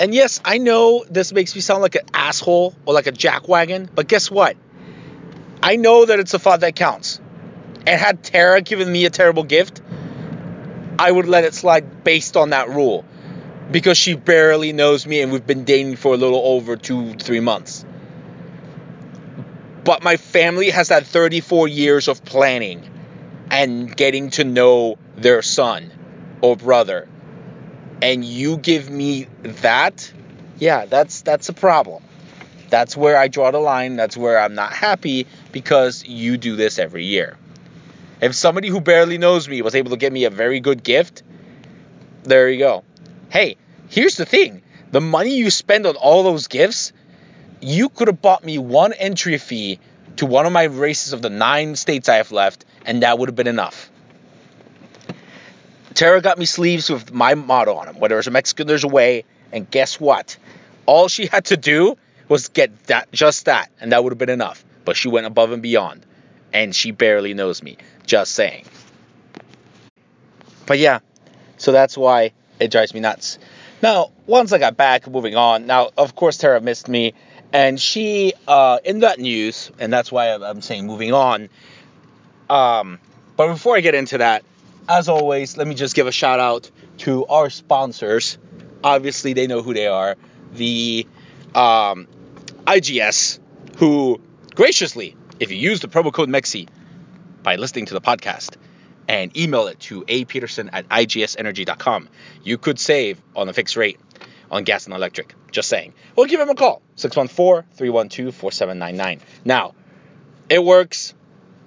And 0.00 0.14
yes, 0.14 0.40
I 0.44 0.58
know 0.58 1.04
this 1.08 1.32
makes 1.32 1.54
me 1.54 1.60
sound 1.60 1.82
like 1.82 1.94
an 1.94 2.06
asshole 2.14 2.74
or 2.86 2.94
like 2.94 3.06
a 3.06 3.12
jackwagon, 3.12 3.88
but 3.94 4.08
guess 4.08 4.30
what? 4.30 4.56
I 5.62 5.76
know 5.76 6.06
that 6.06 6.18
it's 6.18 6.32
a 6.32 6.38
thought 6.38 6.60
that 6.60 6.74
counts. 6.74 7.20
And 7.90 8.00
had 8.00 8.22
Tara 8.22 8.60
given 8.60 8.92
me 8.92 9.04
a 9.04 9.10
terrible 9.10 9.42
gift, 9.42 9.82
I 10.96 11.10
would 11.10 11.26
let 11.26 11.42
it 11.42 11.54
slide 11.54 12.04
based 12.04 12.36
on 12.36 12.50
that 12.50 12.68
rule. 12.68 13.04
Because 13.72 13.98
she 13.98 14.14
barely 14.14 14.72
knows 14.72 15.08
me 15.08 15.20
and 15.22 15.32
we've 15.32 15.44
been 15.44 15.64
dating 15.64 15.96
for 15.96 16.14
a 16.14 16.16
little 16.16 16.38
over 16.38 16.76
two, 16.76 17.14
three 17.14 17.40
months. 17.40 17.84
But 19.82 20.04
my 20.04 20.18
family 20.18 20.70
has 20.70 20.88
had 20.88 21.04
34 21.04 21.66
years 21.66 22.06
of 22.06 22.24
planning 22.24 22.88
and 23.50 23.96
getting 23.96 24.30
to 24.30 24.44
know 24.44 24.96
their 25.16 25.42
son 25.42 25.90
or 26.42 26.54
brother. 26.54 27.08
And 28.00 28.24
you 28.24 28.56
give 28.56 28.88
me 28.88 29.26
that, 29.42 30.12
yeah, 30.60 30.86
that's 30.86 31.22
that's 31.22 31.48
a 31.48 31.52
problem. 31.52 32.04
That's 32.68 32.96
where 32.96 33.16
I 33.16 33.26
draw 33.26 33.50
the 33.50 33.58
line. 33.58 33.96
That's 33.96 34.16
where 34.16 34.38
I'm 34.38 34.54
not 34.54 34.72
happy 34.72 35.26
because 35.50 36.04
you 36.04 36.36
do 36.36 36.54
this 36.54 36.78
every 36.78 37.04
year. 37.04 37.36
If 38.20 38.34
somebody 38.34 38.68
who 38.68 38.80
barely 38.80 39.18
knows 39.18 39.48
me 39.48 39.62
was 39.62 39.74
able 39.74 39.90
to 39.90 39.96
get 39.96 40.12
me 40.12 40.24
a 40.24 40.30
very 40.30 40.60
good 40.60 40.82
gift, 40.82 41.22
there 42.22 42.50
you 42.50 42.58
go. 42.58 42.84
Hey, 43.30 43.56
here's 43.88 44.16
the 44.16 44.26
thing 44.26 44.62
the 44.90 45.00
money 45.00 45.36
you 45.36 45.50
spend 45.50 45.86
on 45.86 45.96
all 45.96 46.22
those 46.22 46.48
gifts, 46.48 46.92
you 47.60 47.88
could 47.88 48.08
have 48.08 48.20
bought 48.20 48.44
me 48.44 48.58
one 48.58 48.92
entry 48.92 49.38
fee 49.38 49.78
to 50.16 50.26
one 50.26 50.46
of 50.46 50.52
my 50.52 50.64
races 50.64 51.12
of 51.12 51.22
the 51.22 51.30
nine 51.30 51.76
states 51.76 52.08
I 52.08 52.16
have 52.16 52.32
left, 52.32 52.64
and 52.84 53.02
that 53.02 53.18
would 53.18 53.28
have 53.28 53.36
been 53.36 53.46
enough. 53.46 53.90
Tara 55.94 56.20
got 56.20 56.38
me 56.38 56.44
sleeves 56.44 56.90
with 56.90 57.12
my 57.12 57.34
motto 57.34 57.74
on 57.74 57.86
them. 57.86 57.98
Where 57.98 58.08
there's 58.08 58.26
a 58.26 58.30
Mexican, 58.30 58.66
there's 58.66 58.84
a 58.84 58.88
way. 58.88 59.24
And 59.52 59.70
guess 59.70 59.98
what? 59.98 60.36
All 60.86 61.08
she 61.08 61.26
had 61.26 61.46
to 61.46 61.56
do 61.56 61.96
was 62.28 62.48
get 62.48 62.84
that 62.84 63.10
just 63.12 63.46
that, 63.46 63.70
and 63.80 63.92
that 63.92 64.02
would 64.02 64.12
have 64.12 64.18
been 64.18 64.30
enough. 64.30 64.64
But 64.84 64.96
she 64.96 65.08
went 65.08 65.26
above 65.26 65.52
and 65.52 65.62
beyond, 65.62 66.06
and 66.52 66.74
she 66.74 66.90
barely 66.90 67.34
knows 67.34 67.62
me. 67.62 67.76
Just 68.10 68.32
saying. 68.32 68.64
But 70.66 70.80
yeah, 70.80 70.98
so 71.58 71.70
that's 71.70 71.96
why 71.96 72.32
it 72.58 72.72
drives 72.72 72.92
me 72.92 72.98
nuts. 72.98 73.38
Now, 73.82 74.10
once 74.26 74.52
I 74.52 74.58
got 74.58 74.76
back, 74.76 75.06
moving 75.06 75.36
on. 75.36 75.68
Now, 75.68 75.90
of 75.96 76.16
course, 76.16 76.36
Tara 76.36 76.60
missed 76.60 76.88
me, 76.88 77.14
and 77.52 77.80
she, 77.80 78.32
uh, 78.48 78.80
in 78.84 78.98
that 79.00 79.20
news, 79.20 79.70
and 79.78 79.92
that's 79.92 80.10
why 80.10 80.34
I'm 80.34 80.60
saying 80.60 80.88
moving 80.88 81.12
on. 81.12 81.50
Um, 82.48 82.98
but 83.36 83.46
before 83.46 83.76
I 83.76 83.80
get 83.80 83.94
into 83.94 84.18
that, 84.18 84.42
as 84.88 85.08
always, 85.08 85.56
let 85.56 85.68
me 85.68 85.76
just 85.76 85.94
give 85.94 86.08
a 86.08 86.12
shout 86.12 86.40
out 86.40 86.68
to 86.98 87.26
our 87.26 87.48
sponsors. 87.48 88.38
Obviously, 88.82 89.34
they 89.34 89.46
know 89.46 89.62
who 89.62 89.72
they 89.72 89.86
are. 89.86 90.16
The 90.54 91.06
um, 91.54 92.08
IGS, 92.66 93.38
who 93.76 94.20
graciously, 94.56 95.16
if 95.38 95.52
you 95.52 95.58
use 95.58 95.78
the 95.78 95.86
promo 95.86 96.12
code 96.12 96.28
MEXI 96.28 96.66
by 97.42 97.56
listening 97.56 97.86
to 97.86 97.94
the 97.94 98.00
podcast 98.00 98.56
and 99.08 99.36
email 99.36 99.66
it 99.66 99.80
to 99.80 100.02
apeterson 100.02 100.70
at 100.72 100.88
igsenergy.com, 100.88 102.08
you 102.44 102.58
could 102.58 102.78
save 102.78 103.20
on 103.34 103.48
a 103.48 103.52
fixed 103.52 103.76
rate 103.76 103.98
on 104.50 104.64
gas 104.64 104.86
and 104.86 104.94
electric. 104.94 105.34
Just 105.50 105.68
saying. 105.68 105.94
Or 106.16 106.26
give 106.26 106.40
him 106.40 106.50
a 106.50 106.54
call 106.54 106.82
614 106.96 107.70
312 107.76 108.34
4799. 108.34 109.20
Now, 109.44 109.74
it 110.48 110.62
works. 110.62 111.14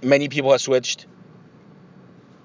Many 0.01 0.29
people 0.29 0.51
have 0.51 0.61
switched. 0.61 1.05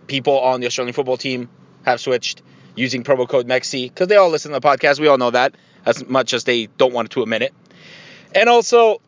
People 0.06 0.38
on 0.38 0.60
the 0.60 0.66
Australian 0.66 0.94
football 0.94 1.16
team 1.16 1.48
have 1.84 2.00
switched 2.00 2.42
using 2.74 3.02
promo 3.02 3.28
code 3.28 3.46
MEXI 3.46 3.88
because 3.88 4.08
they 4.08 4.16
all 4.16 4.30
listen 4.30 4.52
to 4.52 4.60
the 4.60 4.66
podcast. 4.66 5.00
We 5.00 5.08
all 5.08 5.18
know 5.18 5.30
that 5.30 5.54
as 5.84 6.06
much 6.06 6.32
as 6.32 6.44
they 6.44 6.66
don't 6.66 6.92
want 6.92 7.10
to 7.10 7.22
admit 7.22 7.42
it. 7.42 7.54
And 8.34 8.48
also, 8.48 9.00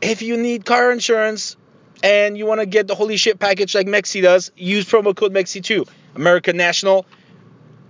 if 0.00 0.22
you 0.22 0.36
need 0.36 0.64
car 0.64 0.92
insurance 0.92 1.56
and 2.02 2.36
you 2.36 2.46
want 2.46 2.60
to 2.60 2.66
get 2.66 2.86
the 2.86 2.94
holy 2.94 3.16
shit 3.16 3.38
package 3.38 3.74
like 3.74 3.86
Mexi 3.86 4.22
does, 4.22 4.50
use 4.56 4.86
promo 4.86 5.14
code 5.14 5.32
Mexi2. 5.32 5.88
American 6.14 6.56
National, 6.56 7.06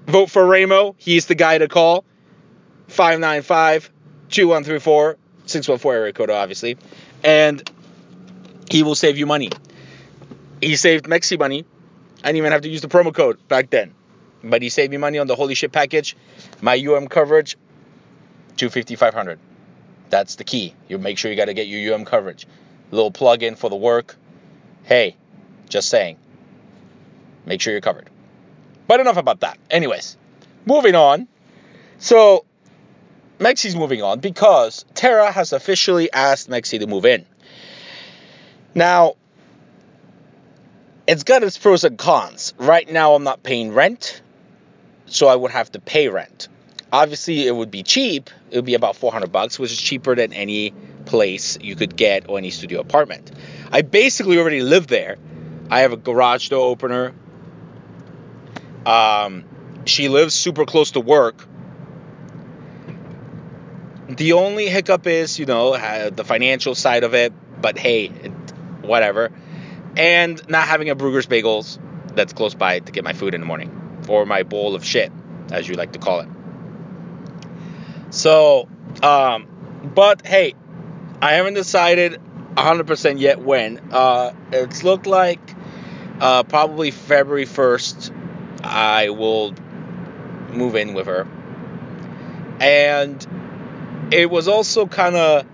vote 0.07 0.31
for 0.31 0.45
Ramo. 0.45 0.95
He's 0.99 1.27
the 1.27 1.35
guy 1.35 1.59
to 1.59 1.69
call. 1.69 2.05
595 2.89 3.91
2134 4.29 5.17
614 5.47 5.99
area 5.99 6.13
code, 6.13 6.31
obviously. 6.31 6.77
And 7.23 7.69
he 8.71 8.83
will 8.83 8.95
save 8.95 9.17
you 9.17 9.27
money. 9.27 9.51
He 10.61 10.77
saved 10.77 11.07
Mexi 11.07 11.39
money. 11.39 11.65
I 12.23 12.29
didn't 12.29 12.37
even 12.39 12.53
have 12.53 12.63
to 12.63 12.69
use 12.69 12.83
the 12.83 12.89
promo 12.89 13.15
code 13.15 13.39
back 13.49 13.71
then. 13.71 13.95
But 14.43 14.63
he 14.63 14.69
saved 14.69 14.91
me 14.91 14.97
money 14.97 15.19
on 15.19 15.27
the 15.27 15.37
holy 15.37 15.55
shit 15.55 15.73
package. 15.73 16.17
My 16.61 16.77
UM 16.77 17.09
coverage, 17.09 17.57
250 18.57 18.97
500 18.97 19.39
that's 20.11 20.35
the 20.35 20.45
key. 20.45 20.75
You 20.89 20.99
make 20.99 21.17
sure 21.17 21.31
you 21.31 21.37
got 21.37 21.47
to 21.47 21.55
get 21.55 21.69
your 21.69 21.95
UM 21.95 22.05
coverage. 22.05 22.47
Little 22.91 23.11
plug 23.11 23.43
in 23.43 23.57
for 23.57 23.71
the 23.71 23.77
work. 23.77 24.17
Hey, 24.85 25.17
just 25.69 25.89
saying. 25.89 26.17
Make 27.47 27.61
sure 27.61 27.73
you're 27.73 27.81
covered. 27.81 28.11
But 28.87 29.01
enough 29.01 29.17
about 29.17 29.41
that. 29.41 29.59
Anyways, 29.71 30.17
moving 30.67 30.95
on. 30.95 31.29
So, 31.99 32.45
Mexi's 33.39 33.77
moving 33.77 34.03
on 34.03 34.21
because 34.21 34.85
Tara 34.95 35.31
has 35.31 35.53
officially 35.53 36.13
asked 36.13 36.49
Mexi 36.49 36.81
to 36.81 36.87
move 36.87 37.07
in. 37.07 37.25
Now, 38.75 39.15
it's 41.07 41.25
got 41.25 41.43
its 41.43 41.59
pros 41.59 41.85
and 41.85 41.99
cons. 41.99 42.55
Right 42.59 42.91
now, 42.91 43.15
I'm 43.15 43.25
not 43.25 43.43
paying 43.43 43.73
rent, 43.73 44.23
so 45.07 45.29
I 45.29 45.37
would 45.37 45.51
have 45.51 45.73
to 45.73 45.81
pay 45.81 46.09
rent. 46.09 46.49
Obviously, 46.93 47.47
it 47.47 47.55
would 47.55 47.71
be 47.71 47.83
cheap. 47.83 48.31
It 48.51 48.57
would 48.57 48.65
be 48.65 48.75
about 48.75 48.97
400 48.97 49.31
bucks, 49.31 49.59
which 49.59 49.73
is 49.73 49.81
cheaper 49.81 50.15
than 50.15 50.33
any 50.33 50.75
place 51.11 51.59
you 51.61 51.75
could 51.75 51.97
get 51.97 52.29
or 52.29 52.39
any 52.39 52.51
studio 52.51 52.81
apartment. 52.81 53.33
I 53.73 53.83
basically 53.83 54.39
already 54.39 54.63
live 54.63 54.87
there. 54.87 55.19
I 55.69 55.81
have 55.81 55.93
a 55.93 55.97
garage 55.97 56.49
door 56.49 56.67
opener. 56.67 57.13
Um, 58.87 59.45
she 59.85 60.09
lives 60.09 60.35
super 60.35 60.65
close 60.65 60.93
to 60.93 61.01
work. 61.01 61.47
The 64.09 64.35
only 64.35 64.69
hiccup 64.69 65.07
is, 65.09 65.39
you 65.39 65.47
know, 65.47 65.77
the 66.11 66.25
financial 66.25 66.77
side 66.77 67.03
of 67.03 67.15
it, 67.15 67.33
but 67.61 67.77
hey, 67.77 68.09
whatever. 68.83 69.31
And 69.97 70.41
not 70.49 70.69
having 70.69 70.91
a 70.91 70.97
Bruegger's 70.97 71.27
Bagels 71.27 71.79
that's 72.15 72.33
close 72.33 72.55
by 72.55 72.79
to 72.79 72.93
get 72.93 73.03
my 73.03 73.15
food 73.15 73.35
in 73.35 73.41
the 73.41 73.47
morning, 73.49 74.05
or 74.09 74.27
my 74.27 74.45
bowl 74.45 74.77
of 74.77 74.85
shit, 74.85 75.11
as 75.51 75.69
you 75.69 75.75
like 75.75 75.93
to 75.93 75.99
call 75.99 76.21
it. 76.21 76.29
So, 78.11 78.69
um, 79.03 79.47
but 79.95 80.27
hey, 80.27 80.55
I 81.23 81.33
haven't 81.35 81.55
decided 81.55 82.21
100% 82.55 83.21
yet 83.21 83.41
when. 83.41 83.81
Uh, 83.93 84.33
it's 84.53 84.83
looked 84.83 85.07
like 85.07 85.55
uh, 86.21 86.43
probably 86.45 86.91
February 86.91 87.47
1st, 87.47 88.13
I 88.65 89.11
will 89.11 89.55
move 90.51 90.77
in 90.77 90.95
with 90.95 91.07
her. 91.07 91.27
And 92.61 93.27
it 94.13 94.31
was 94.31 94.49
also 94.49 94.87
kind 94.87 95.17
of, 95.17 95.47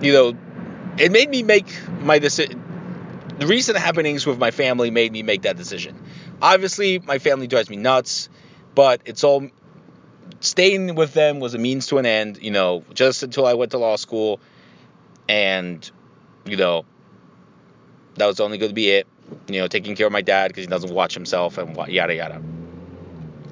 you 0.00 0.12
know, 0.12 0.36
it 0.98 1.12
made 1.12 1.28
me 1.28 1.42
make 1.42 1.66
my 2.00 2.18
decision. 2.18 2.62
The 3.38 3.46
recent 3.46 3.76
happenings 3.76 4.24
with 4.26 4.38
my 4.38 4.50
family 4.50 4.90
made 4.90 5.12
me 5.12 5.22
make 5.22 5.42
that 5.42 5.56
decision. 5.56 6.00
Obviously, 6.40 7.00
my 7.00 7.18
family 7.18 7.46
drives 7.46 7.68
me 7.68 7.76
nuts 7.76 8.28
but 8.76 9.00
it's 9.06 9.24
all 9.24 9.48
staying 10.40 10.94
with 10.94 11.12
them 11.14 11.40
was 11.40 11.54
a 11.54 11.58
means 11.58 11.86
to 11.88 11.98
an 11.98 12.06
end, 12.06 12.38
you 12.42 12.50
know, 12.50 12.84
just 12.94 13.22
until 13.22 13.46
I 13.46 13.54
went 13.54 13.72
to 13.72 13.78
law 13.78 13.96
school 13.96 14.40
and 15.28 15.90
you 16.44 16.56
know 16.56 16.84
that 18.14 18.26
was 18.26 18.40
only 18.40 18.58
going 18.58 18.70
to 18.70 18.74
be 18.74 18.90
it, 18.90 19.06
you 19.48 19.60
know, 19.60 19.66
taking 19.66 19.94
care 19.94 20.06
of 20.06 20.12
my 20.12 20.22
dad 20.22 20.48
because 20.48 20.64
he 20.64 20.68
doesn't 20.68 20.92
watch 20.92 21.14
himself 21.14 21.58
and 21.58 21.76
yada 21.88 22.14
yada. 22.14 22.40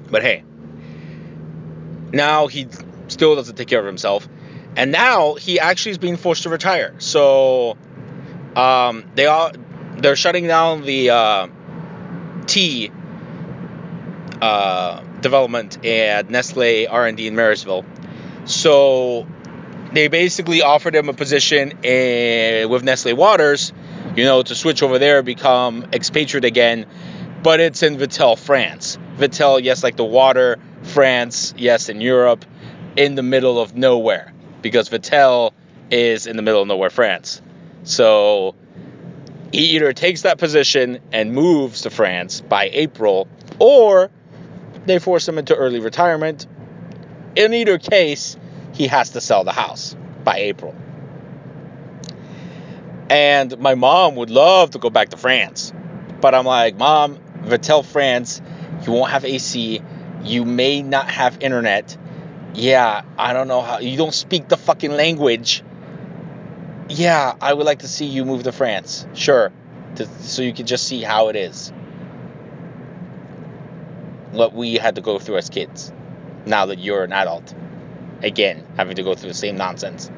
But 0.09 0.23
hey, 0.23 0.43
now 2.11 2.47
he 2.47 2.67
still 3.07 3.35
doesn't 3.35 3.55
take 3.55 3.67
care 3.67 3.79
of 3.79 3.85
himself, 3.85 4.27
and 4.75 4.91
now 4.91 5.35
he 5.35 5.59
actually 5.59 5.91
is 5.91 5.97
being 5.97 6.17
forced 6.17 6.43
to 6.43 6.49
retire. 6.49 6.95
So 6.99 7.77
um, 8.55 9.05
they 9.15 9.25
are 9.25 9.51
they're 9.97 10.15
shutting 10.15 10.47
down 10.47 10.83
the 10.83 11.09
uh, 11.09 11.47
tea 12.47 12.91
uh, 14.41 15.01
development 15.21 15.85
at 15.85 16.29
Nestle 16.29 16.87
R&D 16.87 17.27
in 17.27 17.35
Marysville. 17.35 17.85
So 18.45 19.27
they 19.93 20.07
basically 20.07 20.61
offered 20.61 20.95
him 20.95 21.09
a 21.09 21.13
position 21.13 21.83
in, 21.83 22.69
with 22.69 22.83
Nestle 22.83 23.13
Waters, 23.13 23.73
you 24.15 24.23
know, 24.23 24.43
to 24.43 24.55
switch 24.55 24.83
over 24.83 24.99
there, 24.99 25.23
become 25.23 25.85
expatriate 25.93 26.45
again, 26.45 26.85
but 27.43 27.59
it's 27.59 27.83
in 27.83 27.97
Vittel, 27.97 28.37
France. 28.37 28.97
Vittel, 29.17 29.63
yes, 29.63 29.83
like 29.83 29.95
the 29.95 30.05
water 30.05 30.57
France, 30.83 31.53
yes, 31.57 31.89
in 31.89 32.01
Europe, 32.01 32.45
in 32.95 33.15
the 33.15 33.23
middle 33.23 33.59
of 33.59 33.75
nowhere 33.75 34.33
because 34.61 34.89
Vittel 34.89 35.51
is 35.91 36.25
in 36.25 36.37
the 36.37 36.41
middle 36.41 36.61
of 36.61 36.67
nowhere, 36.67 36.89
France. 36.89 37.39
So 37.83 38.55
he 39.51 39.75
either 39.75 39.93
takes 39.93 40.23
that 40.23 40.39
position 40.39 40.99
and 41.11 41.33
moves 41.33 41.81
to 41.81 41.91
France 41.91 42.41
by 42.41 42.69
April, 42.73 43.27
or 43.59 44.09
they 44.85 44.99
force 44.99 45.27
him 45.27 45.37
into 45.37 45.55
early 45.55 45.79
retirement. 45.79 46.47
In 47.35 47.53
either 47.53 47.77
case, 47.77 48.37
he 48.73 48.87
has 48.87 49.11
to 49.11 49.21
sell 49.21 49.43
the 49.43 49.51
house 49.51 49.95
by 50.23 50.37
April. 50.37 50.75
And 53.09 53.57
my 53.59 53.75
mom 53.75 54.15
would 54.15 54.29
love 54.29 54.71
to 54.71 54.79
go 54.79 54.89
back 54.89 55.09
to 55.09 55.17
France. 55.17 55.73
But 56.21 56.33
I'm 56.33 56.45
like, 56.45 56.75
Mom, 56.75 57.19
Vittel 57.43 57.85
France, 57.85 58.41
you 58.85 58.93
won't 58.93 59.11
have 59.11 59.25
AC. 59.25 59.81
You 60.23 60.45
may 60.45 60.81
not 60.81 61.09
have 61.09 61.41
internet. 61.41 61.97
Yeah, 62.53 63.03
I 63.17 63.33
don't 63.33 63.47
know 63.47 63.61
how. 63.61 63.79
You 63.79 63.97
don't 63.97 64.13
speak 64.13 64.47
the 64.47 64.57
fucking 64.57 64.91
language. 64.91 65.61
Yeah, 66.87 67.35
I 67.41 67.53
would 67.53 67.65
like 67.65 67.79
to 67.79 67.87
see 67.87 68.05
you 68.05 68.25
move 68.25 68.43
to 68.43 68.51
France. 68.51 69.05
Sure. 69.13 69.51
To, 69.95 70.07
so 70.21 70.41
you 70.41 70.53
can 70.53 70.65
just 70.65 70.87
see 70.87 71.01
how 71.01 71.29
it 71.29 71.35
is. 71.35 71.71
What 74.35 74.53
we 74.53 74.75
had 74.75 74.95
to 74.95 75.01
go 75.01 75.19
through 75.19 75.37
as 75.37 75.49
kids. 75.49 75.91
Now 76.45 76.67
that 76.67 76.79
you're 76.79 77.03
an 77.03 77.13
adult. 77.13 77.53
Again, 78.21 78.65
having 78.77 78.95
to 78.95 79.03
go 79.03 79.15
through 79.15 79.29
the 79.29 79.35
same 79.35 79.57
nonsense. 79.57 80.09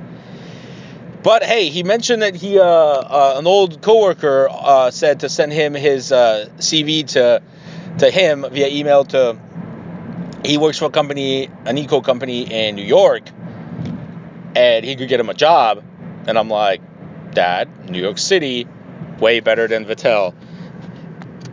But 1.24 1.44
hey, 1.44 1.70
he 1.70 1.84
mentioned 1.84 2.22
that 2.22 2.36
he, 2.36 2.60
uh, 2.60 2.64
uh, 2.64 3.36
an 3.38 3.48
old 3.48 3.82
coworker, 3.82 4.48
uh, 4.50 4.92
said 4.92 5.22
to 5.22 5.30
send 5.30 5.52
him 5.52 5.74
his 5.74 6.12
uh, 6.12 6.48
CV 6.58 7.06
to 7.08 7.42
to 8.00 8.12
him 8.12 8.46
via 8.50 8.68
email. 8.68 9.04
To 9.06 9.38
he 10.46 10.58
works 10.58 10.78
for 10.78 10.86
a 10.86 10.90
company, 10.90 11.50
an 11.66 11.78
eco 11.78 12.02
company 12.02 12.44
in 12.44 12.76
New 12.76 12.86
York, 12.86 13.24
and 14.56 14.86
he 14.86 14.96
could 14.96 15.10
get 15.10 15.20
him 15.20 15.30
a 15.30 15.34
job. 15.34 15.84
And 16.28 16.38
I'm 16.38 16.50
like, 16.50 16.82
Dad, 17.32 17.90
New 17.90 18.02
York 18.02 18.18
City, 18.18 18.68
way 19.20 19.40
better 19.40 19.68
than 19.68 19.86
Vittel. 19.86 20.34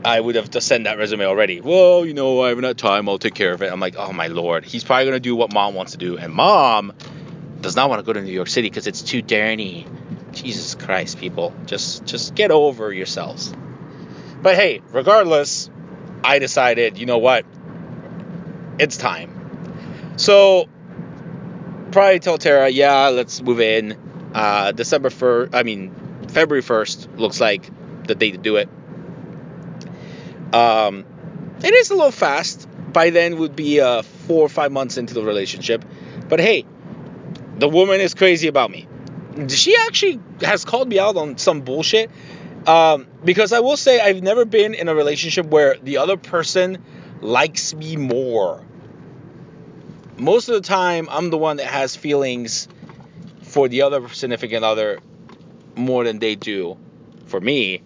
I 0.04 0.20
would 0.20 0.34
have 0.34 0.50
to 0.50 0.60
send 0.60 0.86
that 0.86 0.98
resume 0.98 1.24
already. 1.24 1.60
Well, 1.60 2.04
you 2.04 2.12
know, 2.12 2.42
I 2.42 2.50
haven't 2.50 2.64
had 2.64 2.76
time. 2.76 3.08
I'll 3.08 3.18
take 3.18 3.34
care 3.34 3.52
of 3.52 3.62
it. 3.62 3.72
I'm 3.72 3.80
like, 3.80 3.96
oh 3.96 4.12
my 4.12 4.26
lord, 4.26 4.64
he's 4.64 4.84
probably 4.84 5.06
gonna 5.06 5.20
do 5.20 5.34
what 5.34 5.52
mom 5.52 5.74
wants 5.74 5.92
to 5.92 5.98
do, 5.98 6.18
and 6.18 6.32
mom 6.32 6.92
does 7.60 7.74
not 7.76 7.88
want 7.88 8.00
to 8.00 8.04
go 8.04 8.12
to 8.12 8.20
New 8.20 8.32
York 8.32 8.48
City 8.48 8.68
because 8.68 8.86
it's 8.86 9.02
too 9.02 9.22
dirty. 9.22 9.86
Jesus 10.32 10.74
Christ, 10.74 11.18
people, 11.18 11.54
just 11.64 12.04
just 12.04 12.34
get 12.34 12.50
over 12.50 12.92
yourselves. 12.92 13.54
But 14.42 14.56
hey, 14.56 14.82
regardless, 14.90 15.70
I 16.22 16.38
decided, 16.38 16.98
you 16.98 17.06
know 17.06 17.18
what? 17.18 17.46
It's 18.78 18.96
time. 18.98 20.14
So 20.16 20.68
probably 21.92 22.18
tell 22.18 22.36
Tara, 22.36 22.68
yeah, 22.68 23.08
let's 23.08 23.40
move 23.40 23.60
in. 23.60 23.96
Uh, 24.34 24.72
December 24.72 25.10
first, 25.10 25.54
I 25.54 25.62
mean 25.62 25.94
February 26.28 26.60
first 26.60 27.08
looks 27.16 27.40
like 27.40 27.70
the 28.06 28.14
day 28.14 28.32
to 28.32 28.38
do 28.38 28.56
it. 28.56 28.68
Um, 30.54 31.04
it 31.64 31.74
is 31.74 31.90
a 31.90 31.94
little 31.94 32.12
fast. 32.12 32.68
By 32.92 33.10
then 33.10 33.38
would 33.38 33.56
be 33.56 33.80
uh, 33.80 34.02
four 34.02 34.42
or 34.42 34.48
five 34.48 34.70
months 34.70 34.96
into 34.96 35.14
the 35.14 35.24
relationship. 35.24 35.84
But 36.28 36.38
hey, 36.38 36.64
the 37.58 37.68
woman 37.68 38.00
is 38.00 38.14
crazy 38.14 38.46
about 38.46 38.70
me. 38.70 38.86
She 39.48 39.76
actually 39.76 40.20
has 40.42 40.64
called 40.64 40.88
me 40.88 41.00
out 41.00 41.16
on 41.16 41.38
some 41.38 41.62
bullshit. 41.62 42.10
Um, 42.66 43.08
because 43.24 43.52
I 43.52 43.60
will 43.60 43.76
say 43.76 44.00
I've 44.00 44.22
never 44.22 44.44
been 44.44 44.74
in 44.74 44.88
a 44.88 44.94
relationship 44.94 45.46
where 45.46 45.76
the 45.82 45.98
other 45.98 46.16
person 46.16 46.78
likes 47.20 47.74
me 47.74 47.96
more. 47.96 48.64
Most 50.16 50.48
of 50.48 50.54
the 50.54 50.60
time, 50.60 51.08
I'm 51.10 51.30
the 51.30 51.36
one 51.36 51.56
that 51.56 51.66
has 51.66 51.96
feelings 51.96 52.68
for 53.42 53.68
the 53.68 53.82
other 53.82 54.08
significant 54.08 54.64
other 54.64 55.00
more 55.74 56.04
than 56.04 56.20
they 56.20 56.36
do 56.36 56.78
for 57.26 57.40
me. 57.40 57.82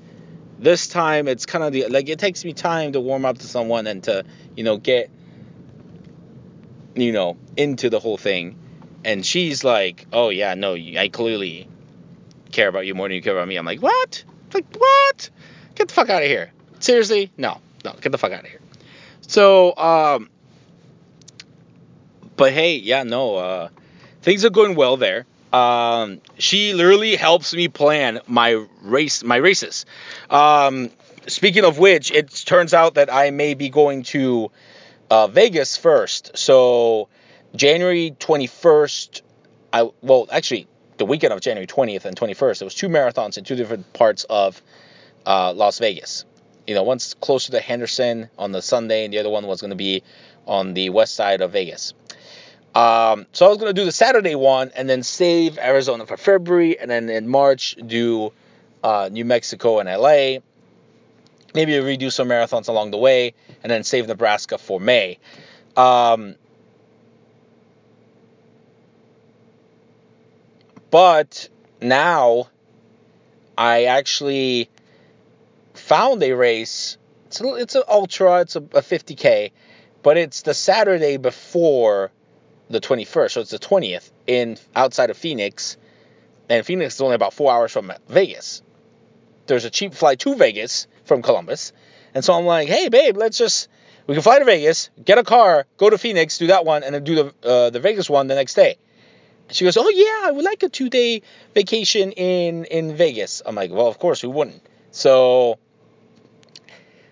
This 0.58 0.88
time, 0.88 1.28
it's 1.28 1.46
kind 1.46 1.62
of 1.64 1.72
the 1.72 1.86
like 1.88 2.08
it 2.08 2.18
takes 2.18 2.44
me 2.44 2.52
time 2.52 2.92
to 2.92 3.00
warm 3.00 3.24
up 3.24 3.38
to 3.38 3.46
someone 3.46 3.86
and 3.86 4.02
to 4.04 4.24
you 4.56 4.64
know 4.64 4.76
get 4.76 5.10
you 6.94 7.12
know 7.12 7.36
into 7.56 7.90
the 7.90 8.00
whole 8.00 8.16
thing 8.16 8.56
and 9.04 9.24
she's 9.24 9.64
like, 9.64 10.06
"Oh 10.12 10.28
yeah, 10.28 10.54
no, 10.54 10.74
I 10.74 11.08
clearly 11.08 11.68
care 12.52 12.68
about 12.68 12.86
you 12.86 12.94
more 12.94 13.08
than 13.08 13.14
you 13.14 13.22
care 13.22 13.34
about 13.36 13.48
me." 13.48 13.56
I'm 13.56 13.64
like, 13.64 13.80
"What? 13.80 14.24
Like 14.52 14.66
what? 14.76 15.30
Get 15.74 15.88
the 15.88 15.94
fuck 15.94 16.10
out 16.10 16.22
of 16.22 16.28
here! 16.28 16.52
Seriously? 16.80 17.30
No, 17.36 17.60
no, 17.84 17.94
get 18.00 18.12
the 18.12 18.18
fuck 18.18 18.32
out 18.32 18.44
of 18.44 18.50
here." 18.50 18.60
So, 19.22 19.76
um, 19.76 20.30
but 22.36 22.52
hey, 22.52 22.76
yeah, 22.76 23.02
no, 23.02 23.36
uh, 23.36 23.68
things 24.22 24.44
are 24.44 24.50
going 24.50 24.74
well 24.74 24.96
there. 24.96 25.26
Um, 25.52 26.20
she 26.36 26.74
literally 26.74 27.16
helps 27.16 27.54
me 27.54 27.68
plan 27.68 28.20
my 28.26 28.64
race, 28.82 29.24
my 29.24 29.36
races. 29.36 29.86
Um, 30.28 30.90
speaking 31.26 31.64
of 31.64 31.78
which, 31.78 32.10
it 32.10 32.30
turns 32.46 32.74
out 32.74 32.94
that 32.94 33.12
I 33.12 33.30
may 33.30 33.54
be 33.54 33.70
going 33.70 34.02
to 34.04 34.50
uh, 35.10 35.26
Vegas 35.28 35.76
first. 35.76 36.36
So 36.36 37.08
January 37.54 38.14
21st, 38.18 39.22
I 39.72 39.90
well 40.02 40.26
actually 40.30 40.66
the 40.98 41.06
weekend 41.06 41.32
of 41.32 41.40
January 41.40 41.66
20th 41.66 42.04
and 42.04 42.16
21st, 42.16 42.58
there 42.58 42.66
was 42.66 42.74
two 42.74 42.88
marathons 42.88 43.38
in 43.38 43.44
two 43.44 43.54
different 43.54 43.92
parts 43.92 44.24
of 44.28 44.60
uh, 45.24 45.52
Las 45.52 45.78
Vegas. 45.78 46.24
You 46.66 46.74
know, 46.74 46.82
one's 46.82 47.14
closer 47.14 47.52
to 47.52 47.60
Henderson 47.60 48.28
on 48.36 48.52
the 48.52 48.60
Sunday, 48.60 49.04
and 49.04 49.14
the 49.14 49.18
other 49.18 49.30
one 49.30 49.46
was 49.46 49.60
going 49.60 49.70
to 49.70 49.76
be 49.76 50.02
on 50.46 50.74
the 50.74 50.90
west 50.90 51.14
side 51.14 51.40
of 51.40 51.52
Vegas. 51.52 51.94
Um, 52.78 53.26
so 53.32 53.46
I 53.46 53.48
was 53.48 53.58
going 53.58 53.74
to 53.74 53.80
do 53.80 53.84
the 53.84 53.92
Saturday 53.92 54.34
one 54.34 54.70
and 54.76 54.88
then 54.88 55.02
save 55.02 55.58
Arizona 55.58 56.06
for 56.06 56.16
February, 56.16 56.78
and 56.78 56.90
then 56.90 57.08
in 57.08 57.28
March 57.28 57.76
do 57.84 58.32
uh, 58.84 59.08
New 59.10 59.24
Mexico 59.24 59.80
and 59.80 59.88
LA. 59.88 60.38
Maybe 61.54 61.72
redo 61.72 62.12
some 62.12 62.28
marathons 62.28 62.68
along 62.68 62.92
the 62.92 62.98
way, 62.98 63.34
and 63.62 63.70
then 63.70 63.82
save 63.82 64.06
Nebraska 64.06 64.58
for 64.58 64.78
May. 64.78 65.18
Um, 65.76 66.36
But 70.90 71.48
now 71.80 72.48
I 73.56 73.84
actually 73.84 74.70
found 75.74 76.22
a 76.22 76.32
race. 76.32 76.96
It's 77.26 77.40
it's 77.42 77.74
an 77.74 77.82
ultra. 77.88 78.40
It's 78.40 78.56
a, 78.56 78.60
a 78.60 78.82
50k, 78.82 79.52
but 80.02 80.16
it's 80.16 80.42
the 80.42 80.54
Saturday 80.54 81.18
before 81.18 82.10
the 82.70 82.80
21st, 82.80 83.30
so 83.30 83.40
it's 83.40 83.50
the 83.50 83.58
20th 83.58 84.10
in 84.26 84.58
outside 84.74 85.10
of 85.10 85.16
Phoenix, 85.16 85.76
and 86.48 86.64
Phoenix 86.64 86.94
is 86.94 87.00
only 87.00 87.14
about 87.14 87.32
four 87.32 87.52
hours 87.52 87.72
from 87.72 87.92
Vegas. 88.08 88.62
There's 89.46 89.64
a 89.64 89.70
cheap 89.70 89.94
flight 89.94 90.18
to 90.20 90.34
Vegas 90.34 90.86
from 91.04 91.22
Columbus, 91.22 91.72
and 92.14 92.24
so 92.24 92.34
I'm 92.34 92.44
like, 92.44 92.68
hey 92.68 92.88
babe, 92.88 93.16
let's 93.16 93.38
just 93.38 93.68
we 94.06 94.14
can 94.14 94.22
fly 94.22 94.38
to 94.38 94.44
Vegas, 94.44 94.90
get 95.04 95.18
a 95.18 95.22
car, 95.22 95.66
go 95.76 95.90
to 95.90 95.98
Phoenix, 95.98 96.38
do 96.38 96.48
that 96.48 96.64
one, 96.64 96.82
and 96.82 96.94
then 96.94 97.04
do 97.04 97.14
the 97.14 97.48
uh, 97.48 97.70
the 97.70 97.80
Vegas 97.80 98.08
one 98.08 98.26
the 98.26 98.34
next 98.34 98.54
day. 98.54 98.76
She 99.50 99.64
goes, 99.64 99.76
"Oh 99.76 99.88
yeah, 99.88 100.28
I 100.28 100.30
would 100.30 100.44
like 100.44 100.62
a 100.62 100.68
two 100.68 100.90
day 100.90 101.22
vacation 101.54 102.12
in 102.12 102.64
in 102.64 102.96
Vegas." 102.96 103.42
I'm 103.44 103.54
like, 103.54 103.70
"Well, 103.70 103.86
of 103.86 103.98
course 103.98 104.22
we 104.22 104.28
wouldn't." 104.28 104.62
So 104.90 105.58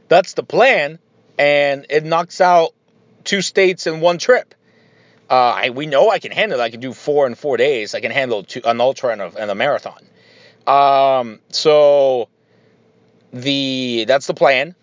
that's 0.09 0.35
the 0.35 0.43
plan, 0.43 0.99
and 1.39 1.87
it 1.91 2.05
knocks 2.05 2.41
out 2.41 2.75
two 3.25 3.43
states 3.43 3.87
in 3.87 4.01
one 4.01 4.19
trip. 4.19 4.55
Uh, 5.29 5.35
I, 5.35 5.71
we 5.71 5.87
know 5.87 6.11
I 6.11 6.19
can 6.19 6.31
handle 6.31 6.61
it. 6.61 6.63
I 6.63 6.71
can 6.71 6.81
do 6.81 6.93
four 6.93 7.27
in 7.27 7.35
four 7.35 7.57
days. 7.57 7.95
I 7.95 8.01
can 8.01 8.13
handle 8.13 8.45
two, 8.45 8.61
an 8.65 8.81
ultra 8.81 9.11
and 9.11 9.23
a, 9.23 9.33
and 9.37 9.51
a 9.51 9.55
marathon. 9.55 10.05
Um, 10.67 11.41
so 11.51 12.29
the 13.33 14.05
that's 14.07 14.27
the 14.27 14.35
plan. 14.35 14.75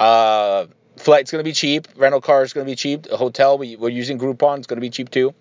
Uh, 0.00 0.66
flight's 0.96 1.30
gonna 1.30 1.44
be 1.44 1.52
cheap. 1.52 1.86
Rental 1.96 2.20
car 2.20 2.42
is 2.42 2.52
gonna 2.52 2.66
be 2.66 2.74
cheap. 2.74 3.04
The 3.04 3.16
hotel 3.16 3.56
we, 3.56 3.76
we're 3.76 3.88
using 3.90 4.18
Groupon 4.18 4.60
is 4.60 4.66
gonna 4.66 4.80
be 4.80 4.90
cheap 4.90 5.10
too. 5.10 5.32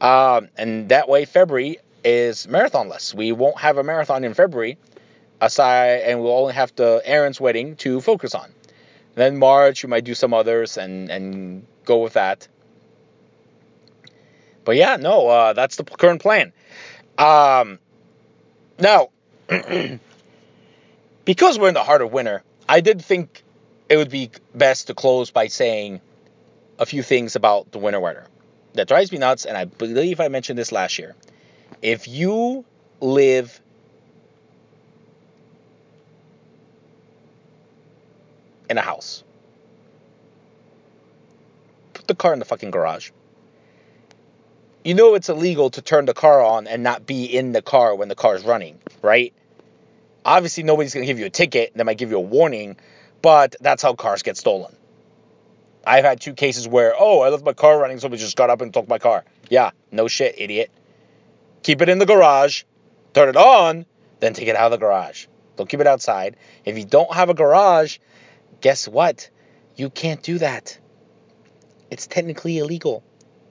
Um, 0.00 0.48
and 0.56 0.90
that 0.90 1.08
way, 1.08 1.24
February 1.24 1.78
is 2.04 2.46
marathonless. 2.46 3.14
We 3.14 3.32
won't 3.32 3.58
have 3.58 3.78
a 3.78 3.82
marathon 3.82 4.22
in 4.22 4.34
February, 4.34 4.78
aside, 5.40 6.02
and 6.02 6.22
we'll 6.22 6.36
only 6.36 6.54
have 6.54 6.74
the 6.76 7.02
Aaron's 7.04 7.40
wedding 7.40 7.76
to 7.76 8.00
focus 8.00 8.34
on. 8.34 8.44
And 8.44 8.54
then 9.14 9.38
March, 9.38 9.82
we 9.82 9.88
might 9.88 10.04
do 10.04 10.14
some 10.14 10.34
others 10.34 10.76
and 10.76 11.10
and 11.10 11.66
go 11.84 11.98
with 11.98 12.12
that. 12.12 12.48
But 14.68 14.76
yeah, 14.76 14.96
no, 14.96 15.26
uh, 15.28 15.54
that's 15.54 15.76
the 15.76 15.84
current 15.84 16.20
plan. 16.20 16.52
Um, 17.16 17.78
now, 18.78 19.08
because 21.24 21.58
we're 21.58 21.68
in 21.68 21.74
the 21.74 21.82
heart 21.82 22.02
of 22.02 22.12
winter, 22.12 22.42
I 22.68 22.82
did 22.82 23.00
think 23.00 23.42
it 23.88 23.96
would 23.96 24.10
be 24.10 24.30
best 24.54 24.88
to 24.88 24.94
close 24.94 25.30
by 25.30 25.46
saying 25.46 26.02
a 26.78 26.84
few 26.84 27.02
things 27.02 27.34
about 27.34 27.72
the 27.72 27.78
winter 27.78 27.98
weather 27.98 28.26
that 28.74 28.88
drives 28.88 29.10
me 29.10 29.16
nuts, 29.16 29.46
and 29.46 29.56
I 29.56 29.64
believe 29.64 30.20
I 30.20 30.28
mentioned 30.28 30.58
this 30.58 30.70
last 30.70 30.98
year. 30.98 31.16
If 31.80 32.06
you 32.06 32.66
live 33.00 33.58
in 38.68 38.76
a 38.76 38.82
house, 38.82 39.24
put 41.94 42.06
the 42.06 42.14
car 42.14 42.34
in 42.34 42.38
the 42.38 42.44
fucking 42.44 42.70
garage. 42.70 43.12
You 44.88 44.94
know 44.94 45.14
it's 45.16 45.28
illegal 45.28 45.68
to 45.68 45.82
turn 45.82 46.06
the 46.06 46.14
car 46.14 46.42
on 46.42 46.66
and 46.66 46.82
not 46.82 47.04
be 47.04 47.26
in 47.26 47.52
the 47.52 47.60
car 47.60 47.94
when 47.94 48.08
the 48.08 48.14
car 48.14 48.34
is 48.36 48.42
running, 48.42 48.78
right? 49.02 49.34
Obviously, 50.24 50.62
nobody's 50.62 50.94
going 50.94 51.04
to 51.04 51.06
give 51.06 51.18
you 51.18 51.26
a 51.26 51.30
ticket. 51.30 51.72
They 51.74 51.84
might 51.84 51.98
give 51.98 52.10
you 52.10 52.16
a 52.16 52.22
warning, 52.22 52.78
but 53.20 53.54
that's 53.60 53.82
how 53.82 53.92
cars 53.92 54.22
get 54.22 54.38
stolen. 54.38 54.74
I've 55.86 56.06
had 56.06 56.22
two 56.22 56.32
cases 56.32 56.66
where, 56.66 56.94
oh, 56.98 57.20
I 57.20 57.28
left 57.28 57.44
my 57.44 57.52
car 57.52 57.78
running, 57.78 58.00
somebody 58.00 58.22
just 58.22 58.34
got 58.34 58.48
up 58.48 58.62
and 58.62 58.72
took 58.72 58.88
my 58.88 58.98
car. 58.98 59.26
Yeah, 59.50 59.72
no 59.92 60.08
shit, 60.08 60.36
idiot. 60.38 60.70
Keep 61.62 61.82
it 61.82 61.90
in 61.90 61.98
the 61.98 62.06
garage, 62.06 62.62
turn 63.12 63.28
it 63.28 63.36
on, 63.36 63.84
then 64.20 64.32
take 64.32 64.48
it 64.48 64.56
out 64.56 64.72
of 64.72 64.80
the 64.80 64.86
garage. 64.86 65.26
Don't 65.58 65.68
keep 65.68 65.80
it 65.80 65.86
outside. 65.86 66.38
If 66.64 66.78
you 66.78 66.86
don't 66.86 67.12
have 67.12 67.28
a 67.28 67.34
garage, 67.34 67.98
guess 68.62 68.88
what? 68.88 69.28
You 69.76 69.90
can't 69.90 70.22
do 70.22 70.38
that. 70.38 70.78
It's 71.90 72.06
technically 72.06 72.56
illegal. 72.56 73.04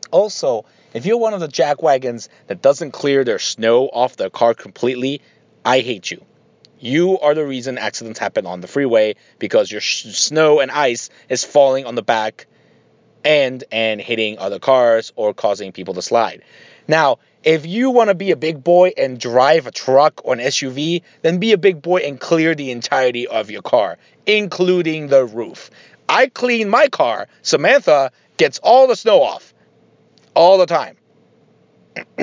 Also, 0.10 0.66
if 0.98 1.06
you're 1.06 1.18
one 1.18 1.36
of 1.36 1.40
the 1.40 1.48
jack 1.48 1.84
wagons 1.84 2.28
that 2.48 2.64
doesn't 2.64 2.90
clear 2.90 3.24
their 3.24 3.38
snow 3.38 3.86
off 3.86 4.18
their 4.18 4.32
car 4.32 4.56
completely, 4.56 5.22
I 5.64 5.82
hate 5.82 6.10
you. 6.10 6.26
You 6.80 7.20
are 7.20 7.36
the 7.36 7.46
reason 7.46 7.78
accidents 7.78 8.18
happen 8.18 8.48
on 8.48 8.62
the 8.62 8.68
freeway 8.68 9.14
because 9.38 9.72
your 9.72 9.80
sh- 9.80 10.06
snow 10.06 10.60
and 10.60 10.72
ice 10.72 11.12
is 11.30 11.44
falling 11.44 11.86
on 11.86 11.94
the 11.94 12.02
back 12.02 12.48
end 13.24 13.64
and 13.72 14.02
hitting 14.02 14.40
other 14.40 14.58
cars 14.58 15.14
or 15.16 15.36
causing 15.36 15.72
people 15.72 15.94
to 15.94 16.02
slide. 16.02 16.42
Now, 16.88 17.20
if 17.44 17.68
you 17.68 17.92
want 17.92 18.10
to 18.10 18.16
be 18.16 18.32
a 18.32 18.36
big 18.36 18.64
boy 18.64 18.94
and 18.98 19.20
drive 19.20 19.68
a 19.68 19.72
truck 19.72 20.22
or 20.24 20.34
an 20.34 20.40
SUV, 20.40 21.04
then 21.22 21.38
be 21.38 21.52
a 21.52 21.60
big 21.60 21.80
boy 21.80 21.98
and 21.98 22.20
clear 22.20 22.56
the 22.56 22.72
entirety 22.72 23.28
of 23.28 23.52
your 23.52 23.62
car, 23.62 24.00
including 24.26 25.10
the 25.10 25.26
roof. 25.26 25.70
I 26.10 26.26
clean 26.26 26.70
my 26.70 26.88
car. 26.88 27.28
Samantha 27.44 28.12
gets 28.38 28.58
all 28.64 28.88
the 28.88 28.96
snow 28.96 29.22
off 29.22 29.54
all 30.38 30.60
the 30.60 30.68
time. 30.68 30.96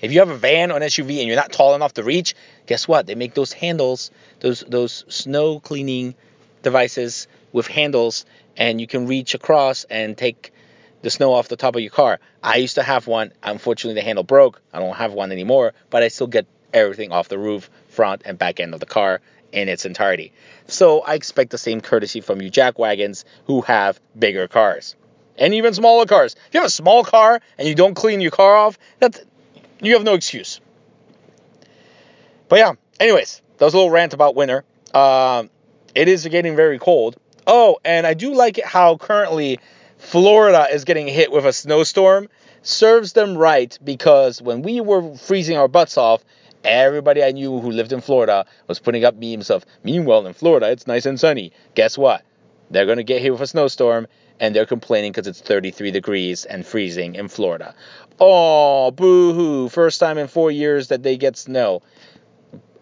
if 0.00 0.12
you 0.12 0.18
have 0.20 0.30
a 0.30 0.36
van 0.36 0.72
or 0.72 0.78
an 0.78 0.82
SUV 0.82 1.18
and 1.18 1.28
you're 1.28 1.36
not 1.36 1.52
tall 1.52 1.74
enough 1.74 1.92
to 1.92 2.02
reach, 2.02 2.34
guess 2.64 2.88
what? 2.88 3.06
They 3.06 3.14
make 3.14 3.34
those 3.34 3.52
handles, 3.52 4.10
those 4.40 4.64
those 4.66 5.04
snow 5.08 5.60
cleaning 5.60 6.14
devices 6.62 7.28
with 7.52 7.66
handles, 7.66 8.24
and 8.56 8.80
you 8.80 8.86
can 8.86 9.06
reach 9.06 9.34
across 9.34 9.84
and 9.84 10.16
take 10.16 10.54
the 11.02 11.10
snow 11.10 11.34
off 11.34 11.48
the 11.48 11.56
top 11.56 11.76
of 11.76 11.82
your 11.82 11.90
car. 11.90 12.18
I 12.42 12.56
used 12.56 12.76
to 12.76 12.82
have 12.82 13.06
one. 13.06 13.30
Unfortunately, 13.42 14.00
the 14.00 14.06
handle 14.06 14.24
broke. 14.24 14.62
I 14.72 14.78
don't 14.78 14.96
have 14.96 15.12
one 15.12 15.32
anymore, 15.32 15.74
but 15.90 16.02
I 16.02 16.08
still 16.08 16.26
get 16.28 16.46
everything 16.72 17.12
off 17.12 17.28
the 17.28 17.38
roof, 17.38 17.68
front, 17.88 18.22
and 18.24 18.38
back 18.38 18.58
end 18.58 18.72
of 18.72 18.80
the 18.80 18.86
car 18.86 19.20
in 19.52 19.68
its 19.68 19.84
entirety. 19.84 20.32
So 20.66 21.00
I 21.02 21.14
expect 21.14 21.50
the 21.50 21.58
same 21.58 21.82
courtesy 21.82 22.22
from 22.22 22.40
you 22.40 22.48
jack 22.48 22.78
wagons 22.78 23.26
who 23.44 23.60
have 23.60 24.00
bigger 24.18 24.48
cars 24.48 24.96
and 25.38 25.54
even 25.54 25.74
smaller 25.74 26.06
cars. 26.06 26.34
If 26.48 26.54
you 26.54 26.60
have 26.60 26.68
a 26.68 26.70
small 26.70 27.04
car 27.04 27.40
and 27.58 27.68
you 27.68 27.74
don't 27.74 27.94
clean 27.94 28.20
your 28.20 28.30
car 28.30 28.54
off, 28.54 28.78
that's 28.98 29.20
you 29.80 29.94
have 29.94 30.04
no 30.04 30.14
excuse. 30.14 30.60
But 32.48 32.58
yeah, 32.58 32.72
anyways, 33.00 33.42
that 33.58 33.64
was 33.64 33.74
a 33.74 33.76
little 33.76 33.90
rant 33.90 34.14
about 34.14 34.34
winter. 34.34 34.64
Um, 34.94 35.50
it 35.94 36.08
is 36.08 36.26
getting 36.26 36.56
very 36.56 36.78
cold. 36.78 37.16
Oh, 37.46 37.78
and 37.84 38.06
I 38.06 38.14
do 38.14 38.34
like 38.34 38.58
it 38.58 38.64
how 38.64 38.96
currently 38.96 39.60
Florida 39.98 40.68
is 40.72 40.84
getting 40.84 41.08
hit 41.08 41.30
with 41.30 41.44
a 41.44 41.52
snowstorm. 41.52 42.28
Serves 42.62 43.12
them 43.12 43.38
right 43.38 43.78
because 43.84 44.42
when 44.42 44.62
we 44.62 44.80
were 44.80 45.16
freezing 45.16 45.56
our 45.56 45.68
butts 45.68 45.96
off, 45.96 46.24
everybody 46.64 47.22
I 47.22 47.30
knew 47.30 47.60
who 47.60 47.70
lived 47.70 47.92
in 47.92 48.00
Florida 48.00 48.44
was 48.66 48.80
putting 48.80 49.04
up 49.04 49.14
memes 49.14 49.50
of, 49.50 49.64
meanwhile 49.84 50.26
in 50.26 50.32
Florida, 50.32 50.70
it's 50.70 50.86
nice 50.86 51.06
and 51.06 51.18
sunny. 51.18 51.52
Guess 51.74 51.96
what? 51.96 52.24
They're 52.70 52.86
going 52.86 52.98
to 52.98 53.04
get 53.04 53.22
hit 53.22 53.30
with 53.30 53.40
a 53.40 53.46
snowstorm 53.46 54.08
and 54.40 54.54
they're 54.54 54.66
complaining 54.66 55.12
because 55.12 55.26
it's 55.26 55.40
33 55.40 55.90
degrees 55.90 56.44
and 56.44 56.64
freezing 56.66 57.14
in 57.14 57.28
Florida. 57.28 57.74
Oh, 58.20 58.90
boo 58.90 59.32
hoo. 59.32 59.68
First 59.68 60.00
time 60.00 60.18
in 60.18 60.28
four 60.28 60.50
years 60.50 60.88
that 60.88 61.02
they 61.02 61.16
get 61.16 61.36
snow. 61.36 61.82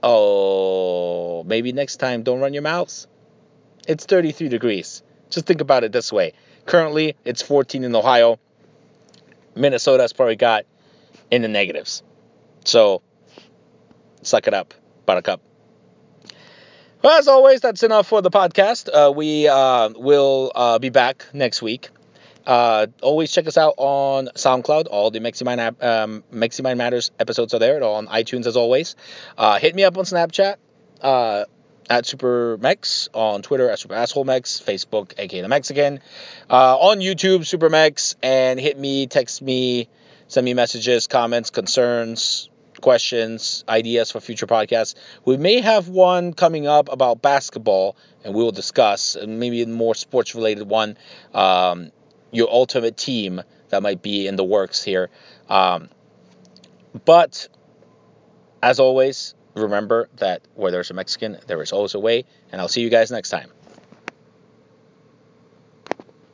Oh, 0.03 1.45
maybe 1.45 1.73
next 1.73 1.97
time 1.97 2.23
don't 2.23 2.40
run 2.40 2.55
your 2.55 2.62
mouths. 2.62 3.07
It's 3.87 4.05
33 4.05 4.49
degrees. 4.49 5.03
Just 5.31 5.47
think 5.47 5.61
about 5.61 5.85
it 5.85 5.93
this 5.93 6.12
way. 6.12 6.33
Currently, 6.67 7.17
it's 7.25 7.43
14 7.43 7.85
in 7.85 7.95
Ohio. 7.95 8.38
Minnesota's 9.55 10.12
probably 10.12 10.37
got 10.37 10.64
in 11.31 11.43
the 11.43 11.49
negatives. 11.49 12.03
So, 12.64 13.03
suck 14.23 14.47
it 14.47 14.55
up, 14.55 14.75
buttercup. 15.07 15.40
Well, 17.05 17.19
as 17.19 17.29
always, 17.29 17.61
that's 17.61 17.83
enough 17.83 18.07
for 18.07 18.23
the 18.23 18.31
podcast. 18.31 18.88
Uh, 18.88 19.12
we 19.12 19.47
uh, 19.47 19.90
will 19.90 20.51
uh, 20.55 20.79
be 20.79 20.88
back 20.88 21.27
next 21.35 21.61
week. 21.61 21.90
Uh, 22.47 22.87
always 23.03 23.31
check 23.31 23.47
us 23.47 23.59
out 23.59 23.75
on 23.77 24.31
SoundCloud. 24.35 24.87
All 24.90 25.11
the 25.11 25.21
Meximind, 25.21 25.85
um, 25.85 26.25
Matters 26.79 27.11
episodes 27.21 27.53
are 27.53 27.59
there. 27.59 27.85
On 27.85 28.07
iTunes 28.07 28.47
as 28.47 28.57
always. 28.57 28.97
Uh, 29.37 29.59
hit 29.59 29.75
me 29.75 29.85
up 29.85 29.99
on 29.99 30.05
Snapchat 30.05 30.57
uh, 31.03 31.45
at 31.90 32.05
SuperMex, 32.05 33.09
on 33.12 33.43
Twitter 33.43 33.69
at 33.69 33.79
Super 33.79 33.97
Asshole 33.97 34.25
Mex, 34.25 34.62
Facebook, 34.67 35.12
aka 35.19 35.43
the 35.43 35.49
Mexican, 35.49 36.01
on 36.49 37.01
YouTube, 37.01 37.40
SuperMex, 37.40 38.14
and 38.23 38.59
hit 38.59 38.79
me, 38.79 39.09
text 39.09 39.43
me, 39.43 39.90
send 40.29 40.47
me 40.47 40.55
messages, 40.55 41.07
comments, 41.07 41.51
concerns, 41.51 42.49
questions, 42.85 43.64
ideas 43.66 44.11
for 44.11 44.20
future 44.20 44.47
podcasts. 44.47 44.94
We 45.25 45.38
may 45.38 45.62
have 45.62 45.88
one 45.88 46.35
coming 46.35 46.66
up 46.66 46.92
about 46.92 47.23
basketball, 47.23 47.97
and 48.23 48.35
we 48.35 48.42
will 48.42 48.53
discuss, 48.53 49.16
and 49.16 49.40
maybe 49.40 49.62
a 49.62 49.66
more 49.66 49.94
sports 49.94 50.35
related 50.35 50.68
one, 50.68 50.99
um, 51.33 51.92
your 52.31 52.51
ultimate 52.51 52.99
team 52.99 53.40
that 53.70 53.83
might 53.83 54.03
be 54.03 54.27
in 54.27 54.37
the 54.37 54.44
works 54.44 54.85
here. 54.85 55.09
Um, 55.49 55.88
but 57.07 57.49
as 58.62 58.79
always, 58.79 59.35
remember 59.55 60.11
that 60.16 60.42
where 60.55 60.70
there's 60.70 60.90
a 60.90 60.94
Mexican, 60.94 61.38
there 61.47 61.62
is 61.62 61.73
always 61.73 61.94
a 61.94 61.99
way, 61.99 62.27
and 62.53 62.61
I'll 62.61 62.68
see 62.68 62.83
you 62.83 62.90
guys 62.90 63.11
next 63.11 63.31
time. 63.31 63.51